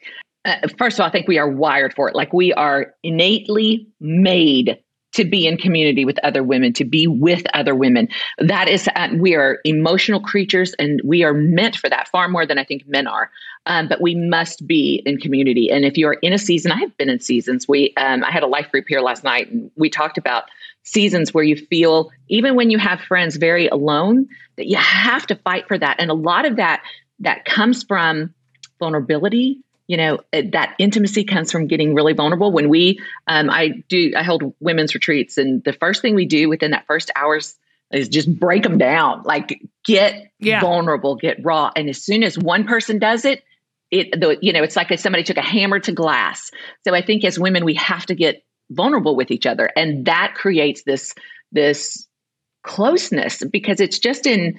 [0.49, 2.14] uh, first of all, I think we are wired for it.
[2.14, 4.79] Like we are innately made
[5.18, 8.09] to be in community with other women, to be with other women.
[8.38, 12.46] That is, uh, we are emotional creatures and we are meant for that far more
[12.46, 13.31] than I think men are.
[13.66, 15.70] Um, but we must be in community.
[15.70, 17.66] And if you are in a season, I have been in seasons.
[17.66, 20.44] We, um, I had a life group here last night and we talked about
[20.85, 25.35] seasons where you feel, even when you have friends, very alone, that you have to
[25.35, 25.96] fight for that.
[25.98, 26.83] And a lot of that,
[27.18, 28.33] that comes from
[28.78, 32.53] vulnerability you know uh, that intimacy comes from getting really vulnerable.
[32.53, 36.48] When we um, i do i hold women's retreats and the first thing we do
[36.48, 37.57] within that first hours
[37.90, 39.22] is just break them down.
[39.24, 40.61] Like get Yeah.
[40.61, 41.70] vulnerable get raw.
[41.74, 43.42] And as soon as one person does it
[43.90, 46.51] it the you know it's like if somebody took a hammer to glass.
[46.87, 49.70] So i think as women we have to get vulnerable with each other.
[49.74, 51.14] And that creates this
[51.53, 52.07] this
[52.62, 54.59] closeness because it's just in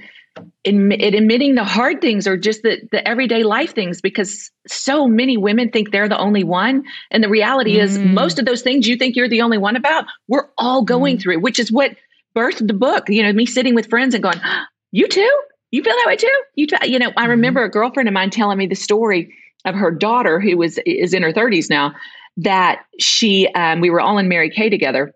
[0.64, 5.08] in, in admitting the hard things or just the, the everyday life things because so
[5.08, 8.14] many women think they're the only one and the reality is Mm.
[8.14, 11.22] most of those things you think you're the only one about we're all going Mm.
[11.22, 11.96] through which is what
[12.36, 14.40] birthed the book you know me sitting with friends and going
[14.92, 15.40] you too
[15.72, 16.78] you feel that way too you too?
[16.84, 17.30] you know i Mhm.
[17.30, 19.34] remember a girlfriend of mine telling me the story
[19.66, 21.94] of her daughter who was is in her 30s now
[22.38, 25.14] that she um, we were all in mary kay together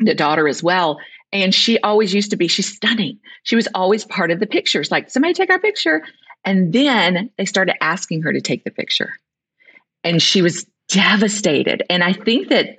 [0.00, 0.98] the daughter as well
[1.34, 3.18] and she always used to be she's stunning.
[3.42, 6.02] She was always part of the pictures like somebody take our picture.
[6.44, 9.12] And then they started asking her to take the picture.
[10.04, 11.82] And she was devastated.
[11.90, 12.76] And i think that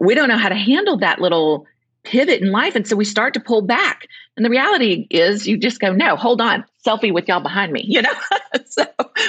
[0.00, 1.66] we don't know how to handle that little
[2.04, 2.74] pivot in life.
[2.74, 4.06] And so we start to pull back.
[4.36, 6.64] And the reality is you just go no hold on.
[6.86, 8.12] Selfie with y'all behind me you know?
[8.66, 8.84] So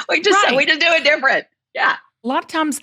[0.09, 0.57] we just Right.
[0.57, 1.45] we just do it different.
[1.73, 1.95] Yeah.
[2.23, 2.81] A lot of times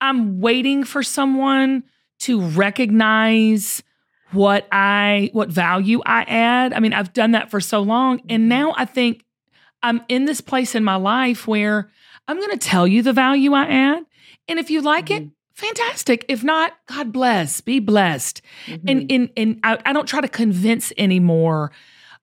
[0.00, 1.84] I'm waiting for someone
[2.20, 3.82] to recognize
[4.32, 6.72] what I what value I add.
[6.72, 8.48] I mean, I've done that for so long and mm-hmm.
[8.48, 9.24] now I think
[9.82, 11.90] I'm in this place in my life where
[12.28, 14.04] I'm going to tell you the value I add
[14.48, 15.32] and if you like it, mm-hmm.
[15.54, 16.24] fantastic.
[16.28, 17.60] If not, God bless.
[17.60, 18.42] Be blessed.
[18.66, 19.06] And mm-hmm.
[19.10, 21.72] and and I, I don't try to convince anymore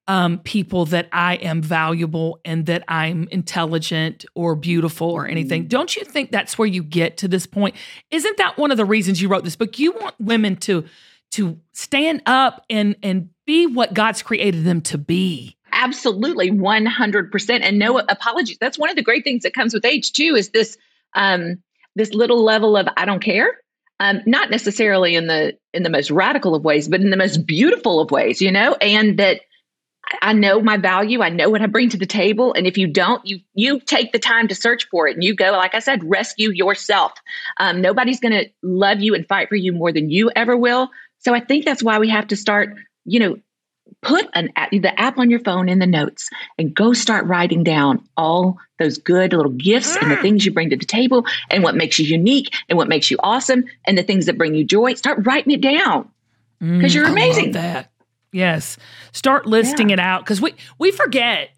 [0.10, 5.68] um, people that I am valuable and that I'm intelligent or beautiful or anything.
[5.68, 7.76] Don't you think that's where you get to this point?
[8.10, 9.78] Isn't that one of the reasons you wrote this book?
[9.78, 10.86] You want women to
[11.32, 15.56] to stand up and and be what God's created them to be.
[15.72, 20.12] absolutely 100% and no apologies that's one of the great things that comes with age
[20.14, 20.78] too is this
[21.16, 21.58] um
[21.96, 23.58] this little level of i don't care
[24.00, 27.46] um not necessarily in the in the most radical of ways but in the most
[27.46, 29.42] beautiful of ways you know and that
[30.22, 31.22] I- know my value.
[31.22, 32.54] I know what I bring to the table.
[32.54, 35.36] And if you don't, you you take the time to search for it and you
[35.36, 37.12] go, like I said, rescue yourself.
[37.60, 40.90] Um, nobody's going to love you and fight for you more than you ever will.
[41.20, 43.38] So I think that's why we have to start, you know,
[44.02, 47.64] put an app, the app on your phone in the notes and go start writing
[47.64, 50.22] down all those good little gifts and the mm.
[50.22, 53.18] things you bring to the table and what makes you unique and what makes you
[53.22, 54.94] awesome and the things that bring you joy.
[54.94, 56.10] Start writing it down.
[56.62, 57.52] 'Cause you're mm, I love amazing.
[57.54, 57.92] that.
[58.32, 58.78] Yes.
[59.12, 59.94] Start listing Yeah.
[59.94, 61.50] it out because we we forget.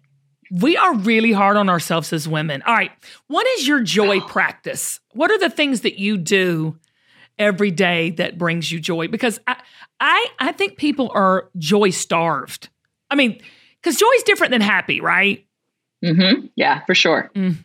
[0.50, 2.62] We are really hard on ourselves as women.
[2.66, 2.92] All right.
[3.26, 5.00] What is your joy practice?
[5.12, 6.78] What are the things that you do
[7.38, 9.08] every day that brings you joy?
[9.08, 9.56] Because I
[10.00, 12.68] I, I think people are joy starved.
[13.10, 13.40] I mean,
[13.80, 15.46] because joy is different than happy, right?
[16.04, 17.30] hmm Yeah, for sure.
[17.34, 17.56] Mm.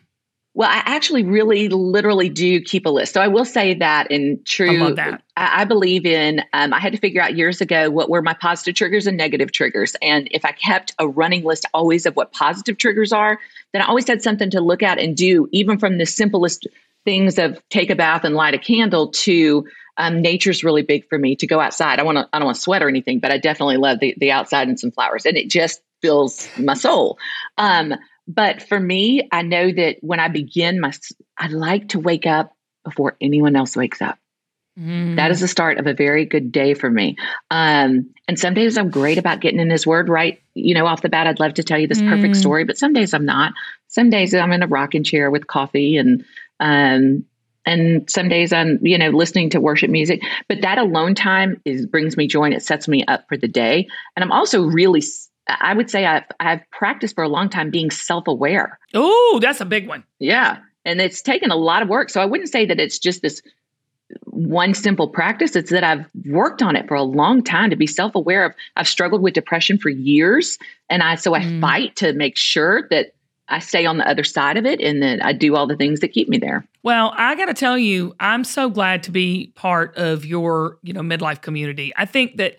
[0.54, 3.14] Well, I actually really literally do keep a list.
[3.14, 5.22] So I will say that in true, I love that.
[5.36, 8.34] I, I believe in, um, I had to figure out years ago what were my
[8.34, 9.94] positive triggers and negative triggers.
[10.02, 13.38] And if I kept a running list always of what positive triggers are,
[13.72, 16.66] then I always had something to look at and do, even from the simplest
[17.08, 21.16] things of take a bath and light a candle to um, nature's really big for
[21.16, 21.98] me to go outside.
[21.98, 24.14] I want to, I don't want to sweat or anything, but I definitely love the,
[24.18, 27.16] the outside and some flowers and it just fills my soul.
[27.56, 27.94] Um,
[28.26, 30.92] but for me, I know that when I begin my,
[31.38, 32.54] I like to wake up
[32.84, 34.18] before anyone else wakes up.
[34.78, 35.16] Mm.
[35.16, 37.16] That is the start of a very good day for me.
[37.50, 40.42] Um, and some days I'm great about getting in His Word right.
[40.52, 42.38] You know, off the bat, I'd love to tell you this perfect Mm.
[42.38, 43.54] story, but some days I'm not.
[43.88, 46.22] Some days I'm in a rocking chair with coffee and
[46.60, 47.24] um,
[47.66, 50.22] and some days I'm you know listening to worship music.
[50.48, 53.48] But that alone time is brings me joy and it sets me up for the
[53.48, 53.86] day.
[54.16, 55.02] And I'm also really,
[55.48, 58.78] I would say I've I've practiced for a long time being self aware.
[58.94, 60.04] Oh, that's a big one.
[60.18, 60.58] Yeah.
[60.84, 62.08] And it's taken a lot of work.
[62.08, 63.42] So I wouldn't say that it's just this
[64.24, 65.54] one simple practice.
[65.54, 68.54] It's that I've worked on it for a long time to be self aware of.
[68.76, 70.58] I've struggled with depression for years.
[70.88, 71.60] And I, so I Mm.
[71.60, 73.12] fight to make sure that
[73.48, 76.00] I stay on the other side of it and that I do all the things
[76.00, 76.66] that keep me there.
[76.82, 80.92] Well, I got to tell you, I'm so glad to be part of your, you
[80.92, 81.92] know, midlife community.
[81.96, 82.56] I think that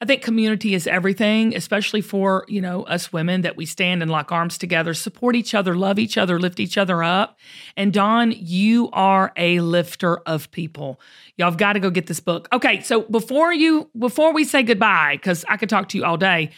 [0.00, 4.10] I think community is everything, especially for, you know, us women that we stand and
[4.10, 7.38] lock arms together, support each other, love each other, lift each other up.
[7.76, 11.00] And Dawn, you are a lifter of people.
[11.36, 12.48] Y'all have got to go get this book.
[12.52, 16.16] Okay, so before you before we say goodbye cuz I could talk to you all
[16.16, 16.50] day.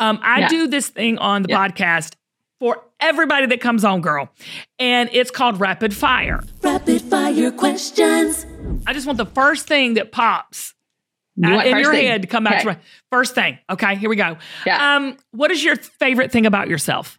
[0.00, 0.48] Um, I Yeah.
[0.48, 1.58] do this thing on the Yeah.
[1.68, 2.14] podcast
[2.60, 4.28] for everybody that comes on, girl.
[4.78, 6.44] And it's called Rapid Fire.
[6.62, 8.46] Rapid fire questions.
[8.86, 10.74] I just want the first thing that pops
[11.36, 12.06] You out in your thing?
[12.06, 12.74] head to come back Okay.
[12.74, 12.80] To,
[13.10, 13.58] first thing.
[13.68, 14.36] Okay, here we go.
[14.66, 14.96] Yeah.
[14.96, 17.18] Um, what is your favorite thing about yourself?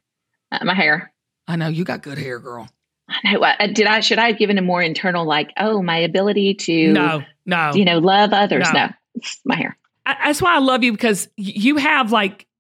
[0.52, 1.12] Uh, my hair.
[1.48, 2.70] I know you got good hair, girl.
[3.10, 3.42] I know.
[3.44, 6.94] Uh, Did I, should I have given a more internal, like, oh, my ability to,
[6.94, 7.72] No, no.
[7.74, 8.68] you know, love others?
[8.72, 8.86] No.
[8.86, 8.90] No,
[9.44, 9.78] my hair.
[10.06, 12.51] I, that's why I love you because y- you have like, y- y-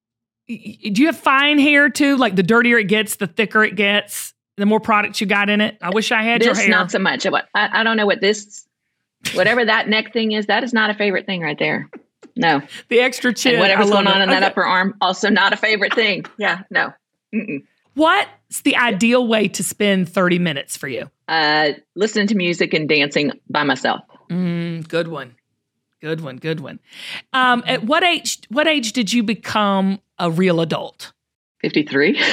[0.57, 2.17] do you have fine hair too?
[2.17, 5.61] Like the dirtier it gets, the thicker it gets, the more products you got in
[5.61, 5.77] it.
[5.81, 6.69] I wish I had your this hair.
[6.69, 7.25] not so much.
[7.25, 8.67] I, I don't know what this,
[9.33, 10.47] whatever that neck thing is.
[10.47, 11.89] That is not a favorite thing right there.
[12.35, 13.53] No, the extra chin.
[13.53, 14.23] and whatever's going on it.
[14.23, 14.45] in that Okay.
[14.51, 16.25] upper arm, also not a favorite thing.
[16.37, 16.93] Yeah, no.
[17.33, 17.63] Mm-mm.
[17.93, 21.09] What's the ideal way to spend 30 minutes for you?
[21.27, 24.01] Uh, listening to music and dancing by myself.
[24.29, 25.35] Mm, good one.
[25.99, 26.37] Good one.
[26.37, 26.79] Good one.
[27.33, 28.39] Um, at what age?
[28.49, 31.11] What age did you become a real adult?
[31.61, 32.19] Fifty three.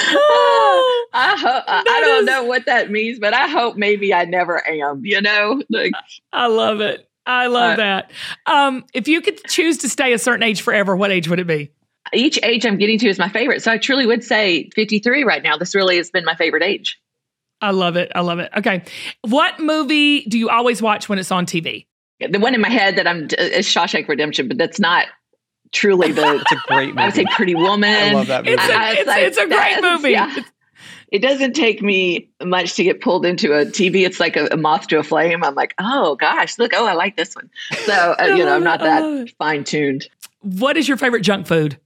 [0.00, 4.24] I, ho- I, I don't is- know what that means, but I hope maybe I
[4.24, 5.04] never am.
[5.04, 5.92] You know, like
[6.32, 7.08] I love it.
[7.26, 8.10] I love Uh, that.
[8.46, 11.46] Um, if you could choose to stay a certain age forever, what age would it
[11.46, 11.70] be?
[12.14, 13.62] each age I'm getting to is my favorite.
[13.62, 15.58] So I truly would say 53 right now.
[15.58, 16.98] This really has been my favorite age.
[17.60, 18.12] I love it.
[18.14, 18.50] I love it.
[18.56, 18.82] Okay.
[19.22, 21.86] What movie do you always watch when it's on TV?
[22.20, 25.06] The one in my head that I'm is Shawshank Redemption, but that's not
[25.72, 26.22] truly the.
[26.40, 26.98] It's a great movie.
[27.00, 27.90] I would say Pretty Woman.
[27.90, 28.54] I love that movie.
[28.54, 30.10] It's a, I- I was it's, like, it's a great movie.
[30.10, 30.34] yeah.
[31.10, 34.04] It doesn't take me much to get pulled into a TV.
[34.04, 35.42] It's like a, a moth to a flame.
[35.42, 37.48] I'm like, oh gosh, look, oh, I like this one.
[37.86, 38.86] So uh, you know, I'm not it.
[38.86, 40.06] I love that fine tuned.
[40.40, 41.78] What is your favorite junk food?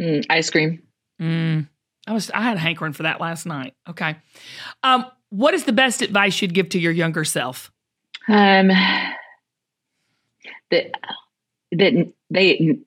[0.00, 0.82] Mm, ice cream.
[1.20, 1.68] Mm,
[2.08, 3.74] I was I had a hankering for that last night.
[3.88, 4.16] Okay.
[4.82, 7.70] Um, what is the best advice you'd give to your younger self?
[8.28, 8.68] Um,
[10.70, 10.92] that
[11.72, 12.78] that they.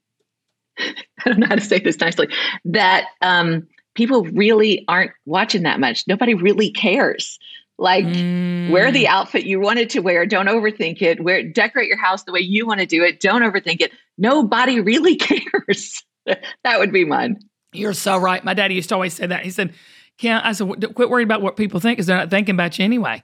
[0.79, 2.27] I don't know how to say this nicely.
[2.65, 6.07] That um, people really aren't watching that much.
[6.07, 7.37] Nobody really cares.
[7.77, 8.93] Like wear Mm.
[8.93, 10.25] the outfit you wanted to wear.
[10.25, 11.23] Don't overthink it.
[11.23, 13.19] Wear decorate your house the way you want to do it.
[13.19, 13.91] Don't overthink it.
[14.17, 16.03] Nobody really cares.
[16.25, 17.39] that would be mine.
[17.73, 18.43] You're so right.
[18.43, 19.43] My daddy used to always say that.
[19.43, 19.73] He said,
[20.17, 22.85] "Can't." I said, "Quit worrying about what people think, because they're not thinking about you
[22.85, 23.23] anyway."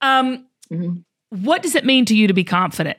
[0.00, 1.04] Um, Mhm.
[1.30, 2.98] what does it mean to you to be confident?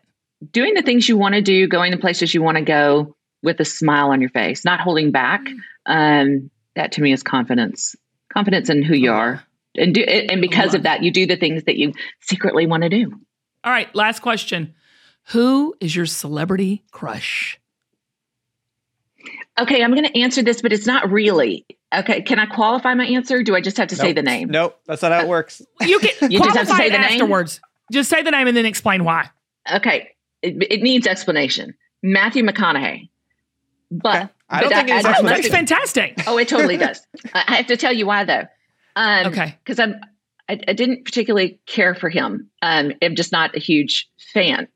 [0.52, 3.60] Doing the things you want to do, going the places you want to go with
[3.60, 5.42] a smile on your face, not holding back.
[5.86, 7.96] Um, that to me is confidence.
[8.34, 9.44] Confidence in who you are,
[9.78, 12.90] and do and because of that, you do the things that you secretly want to
[12.90, 13.12] do.
[13.64, 14.74] All right, last question.
[15.28, 17.60] Who is your celebrity crush?
[19.60, 21.66] Okay, I'm going to answer this, but it's not really.
[21.94, 23.44] Okay, can I qualify my answer?
[23.44, 24.50] Do I just have to say the name?
[24.50, 25.62] Nope, that's not how it works.
[25.82, 27.22] You can You just have to say it the name?
[27.22, 27.60] afterwards.
[27.92, 29.30] Just say the name and then explain why.
[29.72, 31.74] Okay, it, it needs explanation.
[32.02, 33.10] Matthew McConaughey.
[33.92, 34.30] But Okay.
[34.50, 36.24] I don't but think it I- I- that's fantastic.
[36.28, 37.06] Oh, it totally does.
[37.34, 38.46] I I have to tell you why though.
[38.96, 39.58] Um, Okay.
[39.64, 39.96] Because I'm
[40.50, 42.50] I, I didn't particularly care for him.
[42.62, 44.68] Um, I'm just not a huge fan.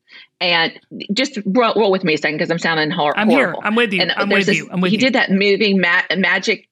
[0.41, 0.77] And
[1.13, 3.45] just roll, roll with me a second because I'm sounding hor- I'm here.
[3.51, 3.61] horrible.
[3.63, 4.01] I'm with you.
[4.01, 4.69] And uh, I'm there's with this- you.
[4.71, 5.01] I'm with he you.
[5.01, 6.67] did that movie Ma- Magic.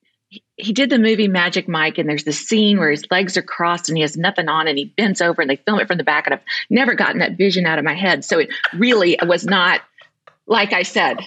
[0.58, 3.88] He did the movie Magic Mike, and there's the scene where his legs are crossed
[3.90, 6.04] and he has nothing on, and he bends over and they film it from the
[6.04, 6.26] back.
[6.28, 8.26] And I've never gotten that vision out of my head.
[8.26, 9.82] So it really was not
[10.48, 11.20] like I said.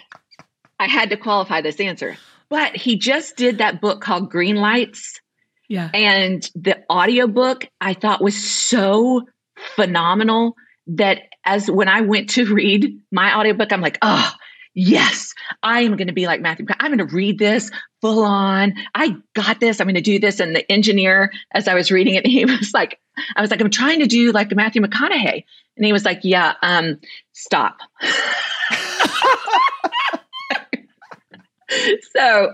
[0.78, 2.16] I had to qualify this answer,
[2.50, 5.20] but he just did that book called Green Lights.
[5.68, 5.88] Yeah.
[5.94, 9.26] And the audiobook I thought was so
[9.74, 10.54] phenomenal
[10.88, 14.32] that as when I went to read my audiobook, I'm like, oh,
[14.74, 15.32] yes,
[15.62, 16.66] I am going to be like Matthew.
[16.80, 17.70] I'm going to read this
[18.02, 18.74] full on.
[18.94, 19.80] I got this.
[19.80, 20.38] I'm going to do this.
[20.38, 23.00] And the engineer, as I was reading it, he was like,
[23.36, 25.44] I was like, I'm trying to do like Matthew McConaughey.
[25.76, 27.00] And he was like, yeah, um,
[27.32, 27.78] stop.
[32.14, 32.52] so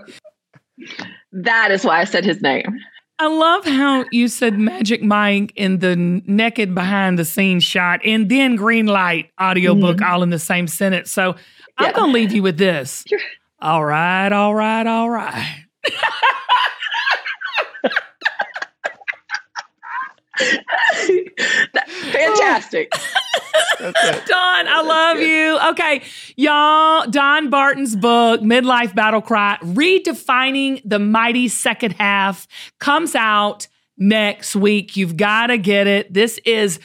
[1.31, 2.79] that is why I said his name.
[3.19, 8.27] I love how you said Magic Mike in the naked behind the scenes shot and
[8.29, 10.11] then green light audiobook mm-hmm.
[10.11, 11.11] all in the same sentence.
[11.11, 11.35] So
[11.77, 13.03] I'm going to leave you with this.
[13.61, 15.63] All right, all right, all right.
[22.11, 22.91] Fantastic.
[22.91, 23.07] That's
[23.79, 24.25] it.
[24.25, 25.59] Dawn, I love you.
[25.71, 26.03] Okay,
[26.35, 32.47] y'all, Dawn Barton's book, Midlife Battle Cry, Redefining the Mighty Second Half,
[32.79, 33.67] comes out
[33.97, 34.95] next week.
[34.95, 36.13] You've got to get it.
[36.13, 36.79] This is,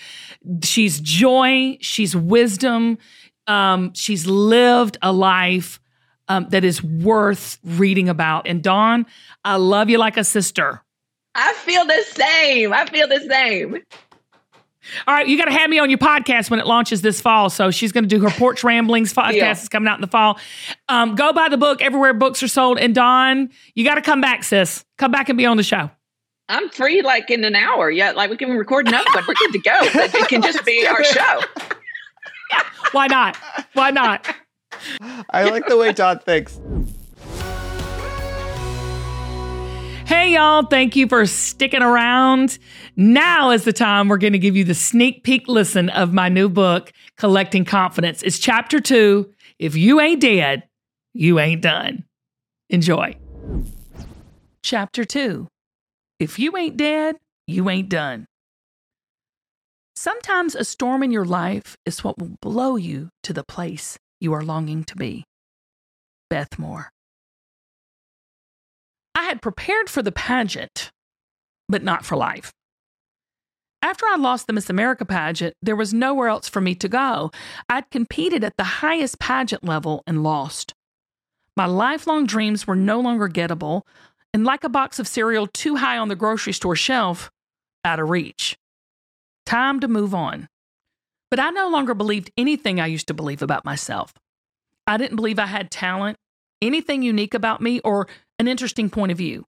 [0.62, 2.98] she's joy, she's wisdom,
[3.46, 5.80] um, she's lived a life
[6.28, 8.46] um, that is worth reading about.
[8.46, 9.06] And Dawn,
[9.44, 10.82] I love you like a sister.
[11.40, 12.72] I feel the same.
[12.72, 13.78] I feel the same.
[15.06, 17.50] All right, you got to have me on your podcast when it launches this fall.
[17.50, 19.32] So she's going to do her Porch Ramblings podcast.
[19.32, 19.50] Deal.
[19.50, 20.38] is coming out in the fall.
[20.88, 22.78] Um, go buy the book everywhere books are sold.
[22.78, 24.84] And Dawn, you got to come back, sis.
[24.96, 25.90] Come back and be on the show.
[26.48, 27.90] I'm free like in an hour.
[27.90, 29.24] Yeah, like we can record another one.
[29.28, 29.78] We're good to go.
[29.82, 31.40] It can just be our show.
[32.92, 33.36] Why not?
[33.74, 34.26] Why not?
[35.30, 36.58] I like the way Todd thinks.
[40.08, 40.62] Hey, y'all.
[40.62, 42.58] Thank you for sticking around.
[42.96, 46.30] Now is the time we're going to give you the sneak peek listen of my
[46.30, 48.22] new book, Collecting Confidence.
[48.22, 49.30] It's chapter two.
[49.58, 50.62] If you ain't dead,
[51.12, 52.04] you ain't done.
[52.70, 53.16] Enjoy.
[54.62, 55.46] Chapter two.
[56.18, 58.24] If you ain't dead, you ain't done.
[59.94, 64.32] Sometimes a storm in your life is what will blow you to the place you
[64.32, 65.24] are longing to be.
[66.30, 66.88] Beth Moore.
[69.18, 70.92] I had prepared for the pageant,
[71.68, 72.52] but not for life.
[73.82, 77.32] After I lost the Miss America pageant, there was nowhere else for me to go.
[77.68, 80.72] I'd competed at the highest pageant level and lost.
[81.56, 83.82] My lifelong dreams were no longer gettable,
[84.32, 87.28] and like a box of cereal too high on the grocery store shelf,
[87.84, 88.56] out of reach.
[89.44, 90.46] Time to move on.
[91.28, 94.12] But I no longer believed anything I used to believe about myself.
[94.86, 96.18] I didn't believe I had talent,
[96.62, 98.06] anything unique about me, or
[98.38, 99.44] an interesting point of view.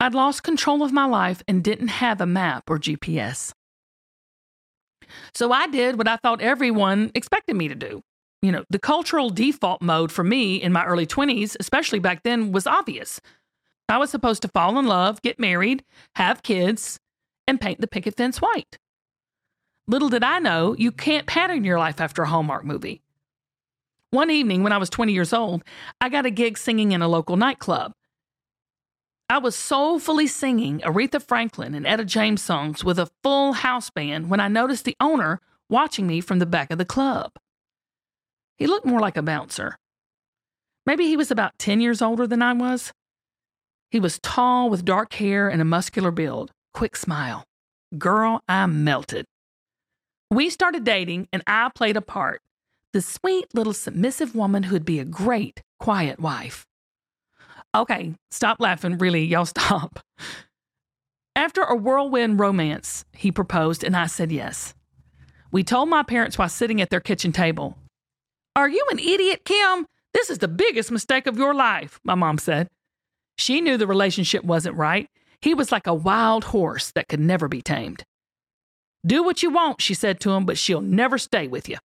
[0.00, 3.52] I'd lost control of my life and didn't have a map or GPS.
[5.34, 8.02] So I did what I thought everyone expected me to do.
[8.40, 12.50] You know, the cultural default mode for me in my early 20s, especially back then,
[12.50, 13.20] was obvious.
[13.88, 15.84] I was supposed to fall in love, get married,
[16.16, 16.98] have kids,
[17.46, 18.78] and paint the picket fence white.
[19.86, 23.02] Little did I know, you can't pattern your life after a Hallmark movie.
[24.10, 25.62] One evening when I was 20 years old,
[26.00, 27.92] I got a gig singing in a local nightclub.
[29.28, 34.28] I was soulfully singing Aretha Franklin and Etta James songs with a full house band
[34.28, 37.32] when I noticed the owner watching me from the back of the club.
[38.56, 39.76] He looked more like a bouncer.
[40.84, 42.92] Maybe he was about 10 years older than I was.
[43.90, 47.44] He was tall with dark hair and a muscular build, quick smile.
[47.98, 49.26] Girl, I melted.
[50.30, 52.40] We started dating, and I played a part
[52.92, 56.66] the sweet little submissive woman who'd be a great, quiet wife.
[57.74, 60.00] Okay, stop laughing, really, y'all stop.
[61.34, 64.74] After a whirlwind romance, he proposed, and I said yes.
[65.50, 67.76] We told my parents while sitting at their kitchen table.
[68.54, 69.86] Are you an idiot, Kim?
[70.12, 72.68] This is the biggest mistake of your life, my mom said.
[73.38, 75.08] She knew the relationship wasn't right.
[75.40, 78.04] He was like a wild horse that could never be tamed.
[79.04, 81.78] Do what you want, she said to him, but she'll never stay with you.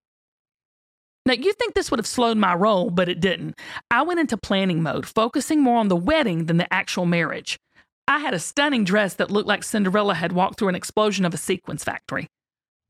[1.28, 3.60] Now, you think this would have slowed my roll, but it didn't.
[3.92, 7.60] I went into planning mode, focusing more on the wedding than the actual marriage.
[8.08, 11.34] I had a stunning dress that looked like Cinderella had walked through an explosion of
[11.34, 12.28] a sequence factory.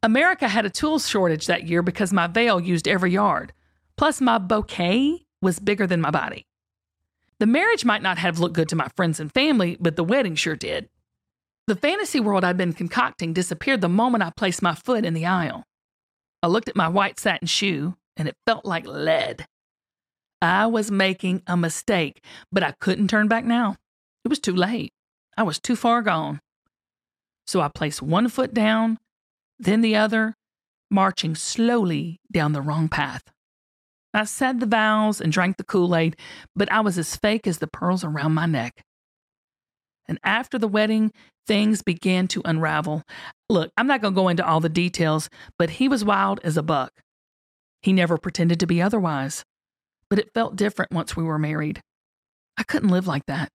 [0.04, 3.54] America had a tulle shortage that year because my veil used every yard.
[3.98, 6.46] Plus, my bouquet was bigger than my body.
[7.40, 10.36] The marriage might not have looked good to my friends and family, but the wedding
[10.36, 10.90] sure did.
[11.66, 15.26] The fantasy world I'd been concocting disappeared the moment I placed my foot in the
[15.26, 15.64] aisle.
[16.44, 19.46] I looked at my white satin shoe, and it felt like lead.
[20.42, 23.78] I was making a mistake, but I couldn't turn back now.
[24.26, 24.92] It was too late.
[25.38, 26.42] I was too far gone.
[27.46, 28.98] So I placed one foot down,
[29.58, 30.36] then the other,
[30.92, 33.24] marching slowly down the wrong path.
[34.14, 36.16] I said the vows and drank the Kool Aid,
[36.56, 38.84] but I was as fake as the pearls around my neck.
[40.08, 41.12] And after the wedding,
[41.46, 43.04] things began to unravel.
[43.50, 46.58] Look, I'm not going to go into all the details, but he was wild as
[46.58, 46.92] a buck.
[47.88, 49.46] He never pretended to be otherwise,
[50.10, 51.80] but it felt different once we were married.
[52.58, 53.48] I couldn't live like that.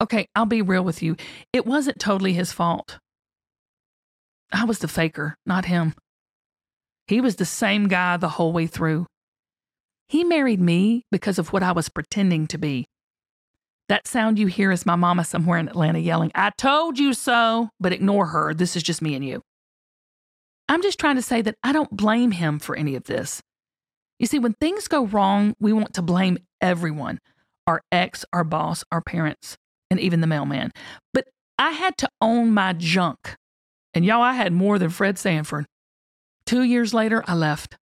[0.00, 1.16] Okay, I'll be real with you.
[1.52, 2.98] It wasn't totally his fault.
[4.52, 5.96] I was the faker, not him.
[7.08, 9.06] He was the same guy the whole way through.
[10.08, 12.86] He married me because of what I was pretending to be.
[13.88, 17.70] That sound you hear is my mama somewhere in Atlanta yelling, I told you so,
[17.80, 18.54] but ignore her.
[18.54, 19.42] This is just me and you.
[20.70, 23.42] I'm just trying to say that I don't blame him for any of this.
[24.20, 27.18] You see, when things go wrong, we want to blame everyone
[27.66, 29.56] our ex, our boss, our parents
[29.90, 30.70] and even the mailman.
[31.12, 31.26] But
[31.58, 33.34] I had to own my junk.
[33.94, 35.66] And y'all, I had more than Fred Sanford.
[36.46, 37.76] Two years later, I left.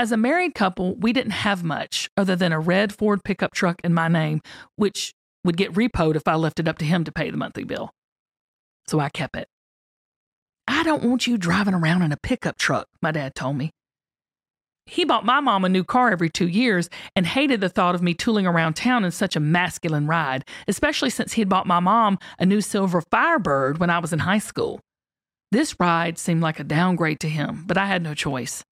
[0.00, 3.80] As a married couple, we didn't have much other than a red Ford pickup truck
[3.84, 4.40] in my name,
[4.74, 7.64] which would get repoed if I left it up to him to pay the monthly
[7.64, 7.92] bill.
[8.88, 9.48] So I kept it.
[10.68, 13.70] I don't want you driving around in a pickup truck, my dad told me.
[14.86, 18.02] He bought my mom a new car every two years and hated the thought of
[18.02, 21.80] me tooling around town in such a masculine ride, especially since he had bought my
[21.80, 24.80] mom a new silver Firebird when I was in high school.
[25.50, 28.62] This ride seemed like a downgrade to him, but I had no choice.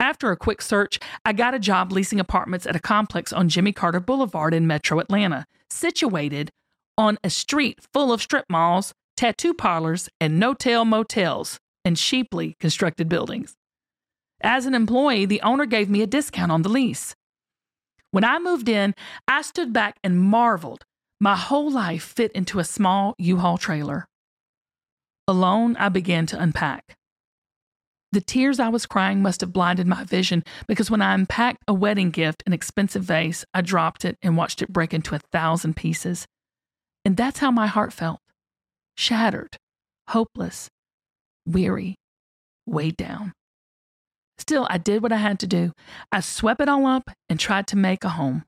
[0.00, 3.72] After a quick search, I got a job leasing apartments at a complex on Jimmy
[3.72, 6.50] Carter Boulevard in metro Atlanta, situated
[6.96, 12.54] on a street full of strip malls, tattoo parlors, and no tail motels and cheaply
[12.60, 13.56] constructed buildings.
[14.40, 17.16] As an employee, the owner gave me a discount on the lease.
[18.12, 18.94] When I moved in,
[19.26, 20.84] I stood back and marveled
[21.20, 24.06] my whole life fit into a small U Haul trailer.
[25.26, 26.96] Alone, I began to unpack.
[28.12, 31.74] The tears I was crying must have blinded my vision because when I unpacked a
[31.74, 35.74] wedding gift, an expensive vase, I dropped it and watched it break into a thousand
[35.74, 36.28] pieces.
[37.04, 38.20] And that's how my heart felt
[38.98, 39.56] shattered,
[40.08, 40.68] hopeless,
[41.46, 41.94] weary,
[42.66, 43.32] weighed down.
[44.38, 45.72] Still, I did what I had to do.
[46.10, 48.44] I swept it all up and tried to make a home.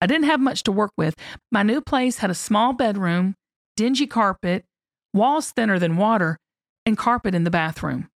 [0.00, 1.14] I didn't have much to work with.
[1.50, 3.34] My new place had a small bedroom,
[3.76, 4.64] dingy carpet,
[5.12, 6.38] walls thinner than water,
[6.86, 8.08] and carpet in the bathroom.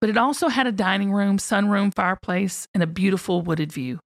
[0.00, 4.00] But it also had a dining room, sunroom, fireplace, and a beautiful wooded view.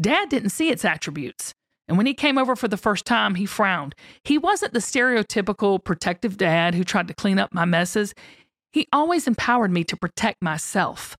[0.00, 1.52] Dad didn't see its attributes,
[1.88, 3.94] and when he came over for the first time, he frowned.
[4.22, 8.14] He wasn't the stereotypical protective dad who tried to clean up my messes.
[8.72, 11.16] He always empowered me to protect myself.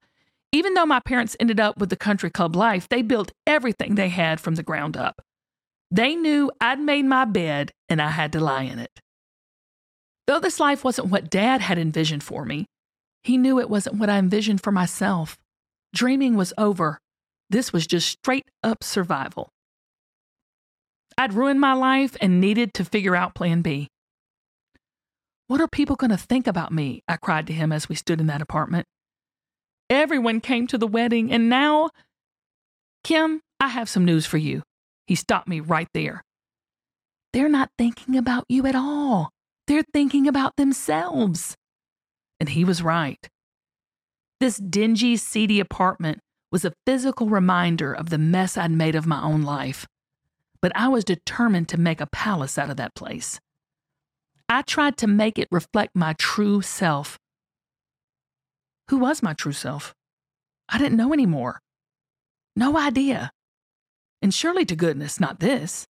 [0.51, 4.09] Even though my parents ended up with the country club life, they built everything they
[4.09, 5.22] had from the ground up.
[5.91, 9.01] They knew I'd made my bed and I had to lie in it.
[10.28, 12.67] Though this life wasn't what Dad had envisioned for me,
[13.24, 15.39] he knew it wasn't what I envisioned for myself.
[15.93, 16.99] Dreaming was over.
[17.49, 19.49] This was just straight up survival.
[21.20, 23.89] I'd ruined my life and needed to figure out Plan B.
[25.47, 27.03] What are people going to think about me?
[27.09, 28.88] I cried to him as we stood in that apartment.
[29.89, 31.89] Everyone came to the wedding, and now.
[33.03, 34.63] Kim, I have some news for you.
[35.07, 36.24] He stopped me right there.
[37.34, 39.30] They're not thinking about you at all.
[39.67, 41.53] They're thinking about themselves.
[42.39, 43.28] And he was right.
[44.39, 49.22] This dingy, seedy apartment was a physical reminder of the mess I'd made of my
[49.22, 49.86] own life.
[50.62, 53.39] But I was determined to make a palace out of that place.
[54.49, 57.20] I tried to make it reflect my true self.
[58.89, 59.93] Who was my true self?
[60.68, 61.62] I didn't know anymore.
[62.55, 63.32] No idea.
[64.22, 65.88] And surely to goodness, not this.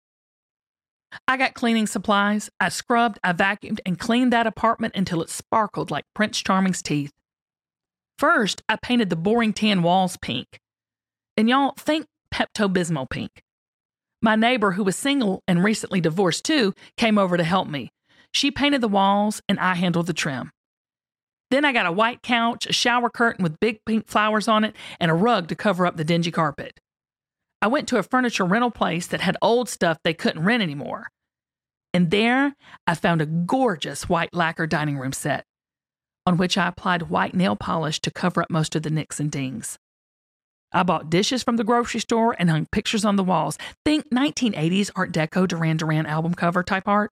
[1.28, 2.49] I got cleaning supplies.
[2.59, 7.11] I scrubbed, I vacuumed, and cleaned that apartment until it sparkled like Prince Charming's teeth.
[8.20, 10.59] First, I painted the boring tan walls pink.
[11.38, 13.43] And y'all think Pepto Bismol pink.
[14.22, 17.91] My neighbor, who was single and recently divorced too, came over to help me.
[18.34, 20.51] She painted the walls and I handled the trim.
[21.49, 24.76] Then I got a white couch, a shower curtain with big pink flowers on it,
[24.99, 26.80] and a rug to cover up the dingy carpet.
[27.61, 31.07] I went to a furniture rental place that had old stuff they couldn't rent anymore.
[31.93, 32.53] And there
[32.86, 35.45] I found a gorgeous white lacquer dining room set,
[36.26, 39.32] on which I applied white nail polish to cover up most of the nicks and
[39.32, 39.80] dings.
[40.72, 43.57] I bought dishes from the grocery store and hung pictures on the walls.
[43.86, 47.11] Think 1980s Art Deco Duran Duran album cover type art.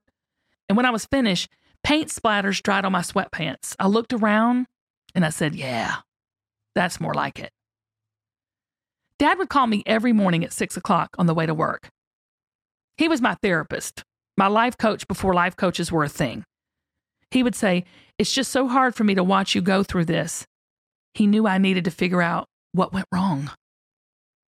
[0.68, 1.50] And when I was finished,
[1.84, 3.76] paint splatters dried on my sweatpants.
[3.80, 4.68] I looked around
[5.14, 5.96] and I said, Yeah,
[6.74, 7.52] that's more like it.
[9.18, 11.90] Dad would call me every morning at six o'clock on the way to work.
[12.98, 14.04] He was my therapist,
[14.38, 16.44] my life coach before life coaches were a thing.
[17.32, 17.86] He would say,
[18.18, 20.46] It's just so hard for me to watch you go through this.
[21.14, 23.52] He knew I needed to figure out what went wrong.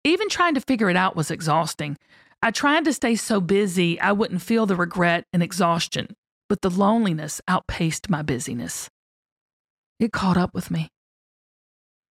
[0.05, 1.97] Even trying to figure it out was exhausting.
[2.43, 6.09] I tried to stay so busy I wouldn't feel the regret and exhaustion,
[6.49, 8.89] but the loneliness outpaced my busyness.
[9.99, 10.89] It caught up with me.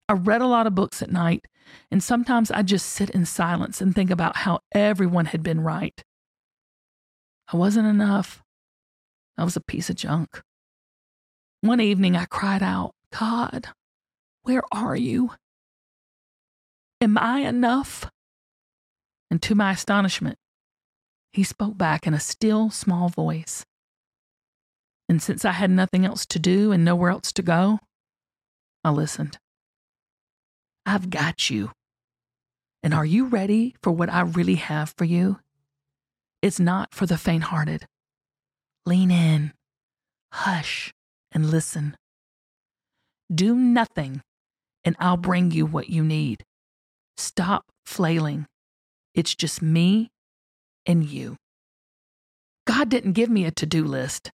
[0.09, 1.45] I read a lot of books at night,
[1.91, 6.03] and sometimes I'd just sit in silence and think about how everyone had been right.
[7.51, 8.41] I wasn't enough.
[9.37, 10.41] I was a piece of junk.
[11.61, 13.69] One evening I cried out, God,
[14.43, 15.31] where are you?
[16.99, 18.09] Am I enough?
[19.29, 20.37] And to my astonishment,
[21.31, 23.65] he spoke back in a still, small voice.
[25.09, 27.79] And since I had nothing else to do and nowhere else to go,
[28.83, 29.37] I listened.
[30.85, 31.71] I've got you.
[32.81, 35.39] And are you ready for what I really have for you?
[36.41, 37.85] It's not for the faint hearted.
[38.85, 39.53] Lean in,
[40.31, 40.93] hush,
[41.31, 41.97] and listen.
[43.33, 44.21] Do nothing,
[44.85, 46.43] and I'll bring you what you need.
[47.17, 48.45] Stop flailing.
[49.15, 50.09] It's just me
[50.85, 51.35] and you.
[52.67, 54.29] God didn't give me a to do list.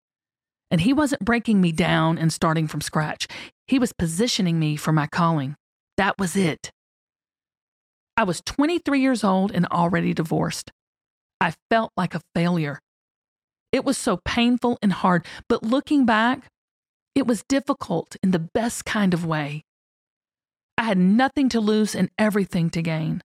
[0.70, 3.26] And He wasn't breaking me down and starting from scratch.
[3.66, 5.57] He was positioning me for my calling.
[5.97, 6.70] That was it.
[8.16, 10.70] I was 23 years old and already divorced.
[11.41, 12.81] I felt like a failure.
[13.72, 16.49] It was so painful and hard, but looking back,
[17.14, 19.62] it was difficult in the best kind of way.
[20.79, 23.20] I had nothing to lose and everything to gain.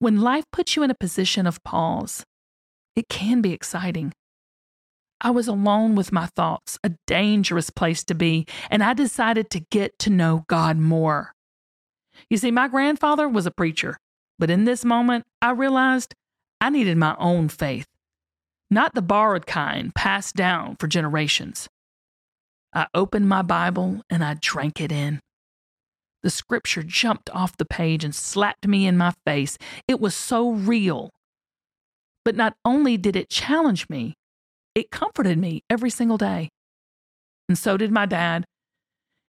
[0.00, 2.24] When life puts you in a position of pause,
[2.96, 4.12] it can be exciting.
[5.20, 9.60] I was alone with my thoughts, a dangerous place to be, and I decided to
[9.70, 11.34] get to know God more.
[12.28, 13.96] You see, my grandfather was a preacher,
[14.36, 16.14] but in this moment, I realized
[16.60, 17.86] I needed my own faith,
[18.70, 21.68] not the borrowed kind passed down for generations.
[22.74, 25.20] I opened my Bible and I drank it in.
[26.22, 29.56] The scripture jumped off the page and slapped me in my face.
[29.88, 31.10] It was so real.
[32.24, 34.14] But not only did it challenge me,
[34.74, 36.50] it comforted me every single day.
[37.48, 38.44] And so did my dad.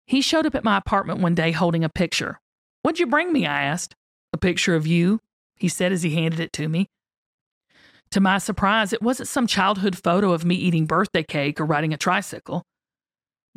[0.05, 2.39] He showed up at my apartment one day holding a picture.
[2.83, 3.47] What'd you bring me?
[3.47, 3.95] I asked.
[4.31, 5.21] A picture of you,
[5.55, 6.87] he said as he handed it to me.
[8.11, 11.93] To my surprise, it wasn't some childhood photo of me eating birthday cake or riding
[11.93, 12.63] a tricycle.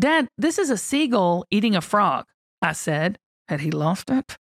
[0.00, 2.24] Dad, this is a seagull eating a frog.
[2.62, 3.18] I said.
[3.48, 4.36] Had he lost it?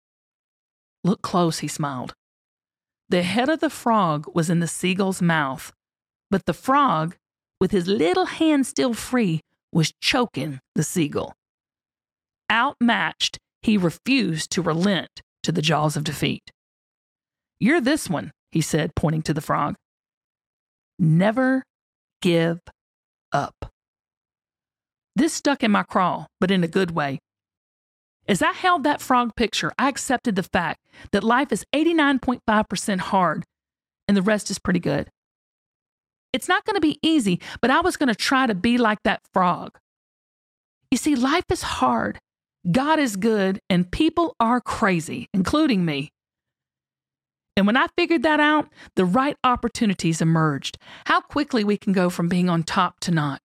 [1.03, 2.13] Look close, he smiled.
[3.09, 5.73] The head of the frog was in the seagull's mouth,
[6.31, 7.15] but the frog,
[7.59, 9.41] with his little hand still free,
[9.73, 11.33] was choking the seagull.
[12.49, 16.51] Outmatched, he refused to relent to the jaws of defeat.
[17.59, 19.75] You're this one, he said, pointing to the frog.
[20.97, 21.63] Never
[22.21, 22.59] give
[23.31, 23.71] up.
[25.15, 27.19] This stuck in my craw, but in a good way.
[28.27, 30.79] As I held that frog picture, I accepted the fact
[31.11, 33.43] that life is 89.5% hard
[34.07, 35.09] and the rest is pretty good.
[36.31, 38.99] It's not going to be easy, but I was going to try to be like
[39.03, 39.77] that frog.
[40.89, 42.19] You see, life is hard,
[42.71, 46.11] God is good, and people are crazy, including me.
[47.55, 50.77] And when I figured that out, the right opportunities emerged.
[51.05, 53.41] How quickly we can go from being on top to not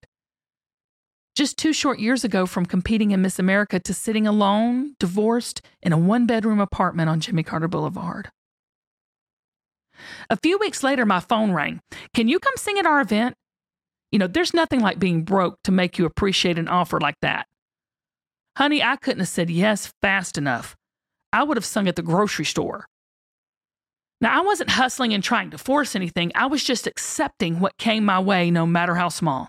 [1.39, 5.93] just two short years ago from competing in Miss America to sitting alone, divorced, in
[5.93, 8.29] a one bedroom apartment on Jimmy Carter Boulevard.
[10.29, 11.79] A few weeks later, my phone rang.
[12.13, 13.35] Can you come sing at our event?
[14.11, 17.47] You know, there's nothing like being broke to make you appreciate an offer like that.
[18.57, 20.75] Honey, I couldn't have said yes fast enough.
[21.31, 22.85] I would have sung at the grocery store.
[24.19, 26.33] Now, I wasn't hustling and trying to force anything.
[26.35, 29.47] I was just accepting what came my way, no matter how small.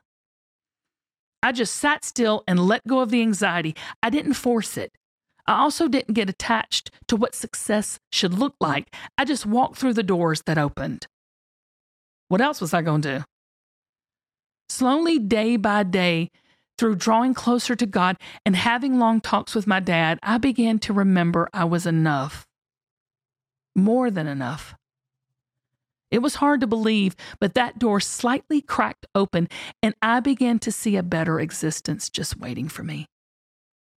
[1.42, 3.74] I just sat still and let go of the anxiety.
[4.02, 4.92] I didn't force it.
[5.46, 8.94] I also didn't get attached to what success should look like.
[9.18, 11.06] I just walked through the doors that opened.
[12.28, 13.24] What else was I going to do?
[14.68, 16.30] Slowly, day by day,
[16.78, 18.16] through drawing closer to God
[18.46, 22.46] and having long talks with my dad, I began to remember I was enough.
[23.74, 24.74] More than enough.
[26.10, 29.48] It was hard to believe, but that door slightly cracked open,
[29.82, 33.06] and I began to see a better existence just waiting for me.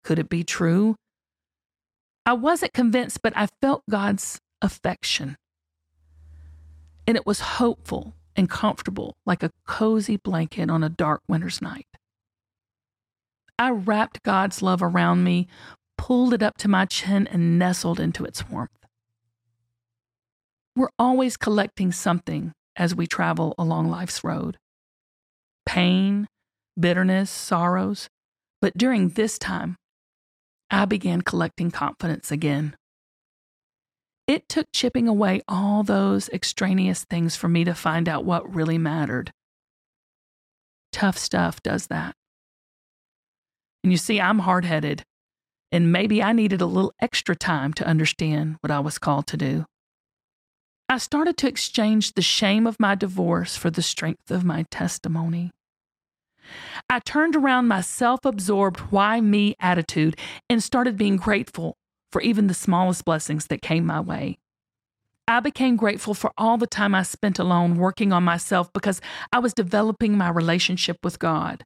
[0.03, 0.95] Could it be true?
[2.25, 5.37] I wasn't convinced, but I felt God's affection.
[7.07, 11.87] And it was hopeful and comfortable, like a cozy blanket on a dark winter's night.
[13.57, 15.47] I wrapped God's love around me,
[15.97, 18.80] pulled it up to my chin, and nestled into its warmth.
[20.75, 24.57] We're always collecting something as we travel along life's road
[25.65, 26.27] pain,
[26.79, 28.09] bitterness, sorrows.
[28.61, 29.75] But during this time,
[30.69, 32.75] I began collecting confidence again.
[34.27, 38.77] It took chipping away all those extraneous things for me to find out what really
[38.77, 39.31] mattered.
[40.91, 42.15] Tough stuff does that.
[43.83, 45.03] And you see, I'm hard headed,
[45.71, 49.37] and maybe I needed a little extra time to understand what I was called to
[49.37, 49.65] do.
[50.91, 55.51] I started to exchange the shame of my divorce for the strength of my testimony.
[56.89, 60.17] I turned around my self absorbed, why me attitude
[60.49, 61.77] and started being grateful
[62.11, 64.37] for even the smallest blessings that came my way.
[65.29, 68.99] I became grateful for all the time I spent alone working on myself because
[69.31, 71.63] I was developing my relationship with God.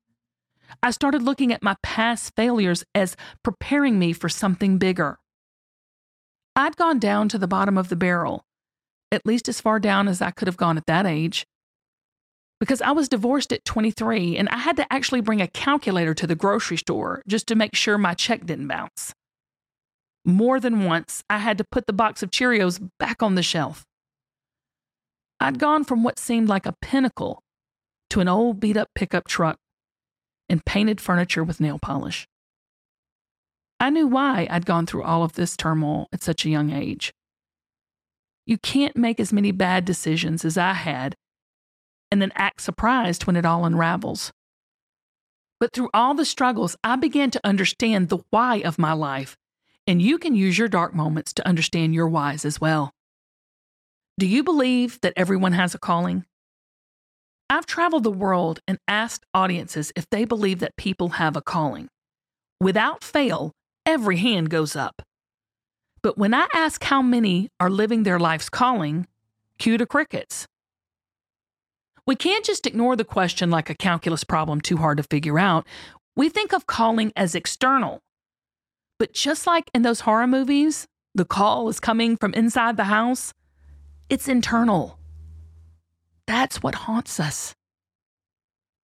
[0.84, 5.18] I started looking at my past failures as preparing me for something bigger.
[6.56, 8.46] I'd gone down to the bottom of the barrel,
[9.12, 11.46] at least as far down as I could have gone at that age
[12.60, 16.28] because I was divorced at 23 and I had to actually bring a calculator to
[16.28, 19.14] the grocery store just to make sure my check didn't bounce.
[20.24, 23.84] More than once, I had to put the box of Cheerios back on the shelf.
[25.40, 27.44] I'd gone from what seemed like a pinnacle
[28.10, 29.58] to an old beat up pickup truck
[30.50, 32.26] and painted furniture with nail polish.
[33.80, 37.12] I knew why I'd gone through all of this turmoil at such a young age.
[38.46, 41.16] You can't make as many bad decisions as I had
[42.12, 44.32] and then act surprised when it all unravels.
[45.60, 49.36] But through all the struggles, I began to understand the why of my life,
[49.88, 52.92] and you can use your dark moments to understand your whys as well.
[54.18, 56.26] Do you believe that everyone has a calling?
[57.50, 61.90] I've traveled the world and asked audiences if they believe that people have a calling.
[62.60, 63.52] Without fail,
[63.86, 65.02] every hand goes up.
[66.06, 69.08] But when I ask how many are living their life's calling,
[69.58, 70.46] cue to crickets.
[72.06, 75.66] We can't just ignore the question like a calculus problem too hard to figure out.
[76.16, 78.02] We think of calling as external.
[79.00, 80.86] But just like in those horror movies,
[81.16, 83.34] the call is coming from inside the house,
[84.08, 85.00] it's internal.
[86.28, 87.56] That's what haunts us.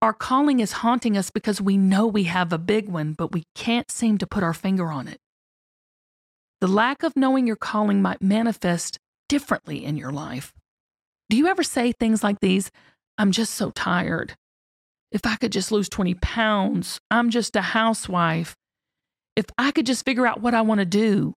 [0.02, 3.44] Our calling is haunting us because we know we have a big one, but we
[3.54, 5.20] can't seem to put our finger on it.
[6.62, 10.54] The lack of knowing your calling might manifest differently in your life.
[11.28, 12.70] Do you ever say things like these?
[13.18, 14.36] I'm just so tired.
[15.12, 18.56] If I could just lose 20 pounds, I'm just a housewife.
[19.36, 21.34] If I could just figure out what I want to do.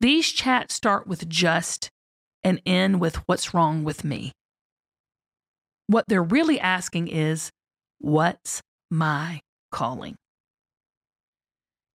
[0.00, 1.88] These chats start with just
[2.42, 4.32] and end with what's wrong with me.
[5.86, 7.50] What they're really asking is,
[7.98, 10.16] what's my calling?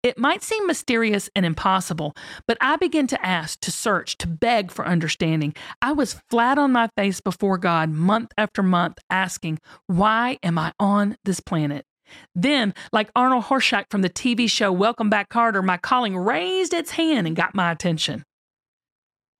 [0.03, 2.17] It might seem mysterious and impossible,
[2.49, 5.55] but I began to ask, to search, to beg for understanding.
[5.81, 10.73] I was flat on my face before God month after month, asking, Why am I
[10.81, 11.87] on this planet?
[12.35, 16.91] Then, like Arnold Horshack from the TV show Welcome Back Kotter, my calling raised its
[16.91, 18.25] hand and got my attention.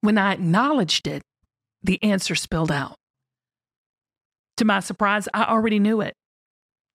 [0.01, 1.23] When I acknowledged it,
[1.83, 2.95] the answer spilled out.
[4.59, 6.15] To my surprise, I already knew it.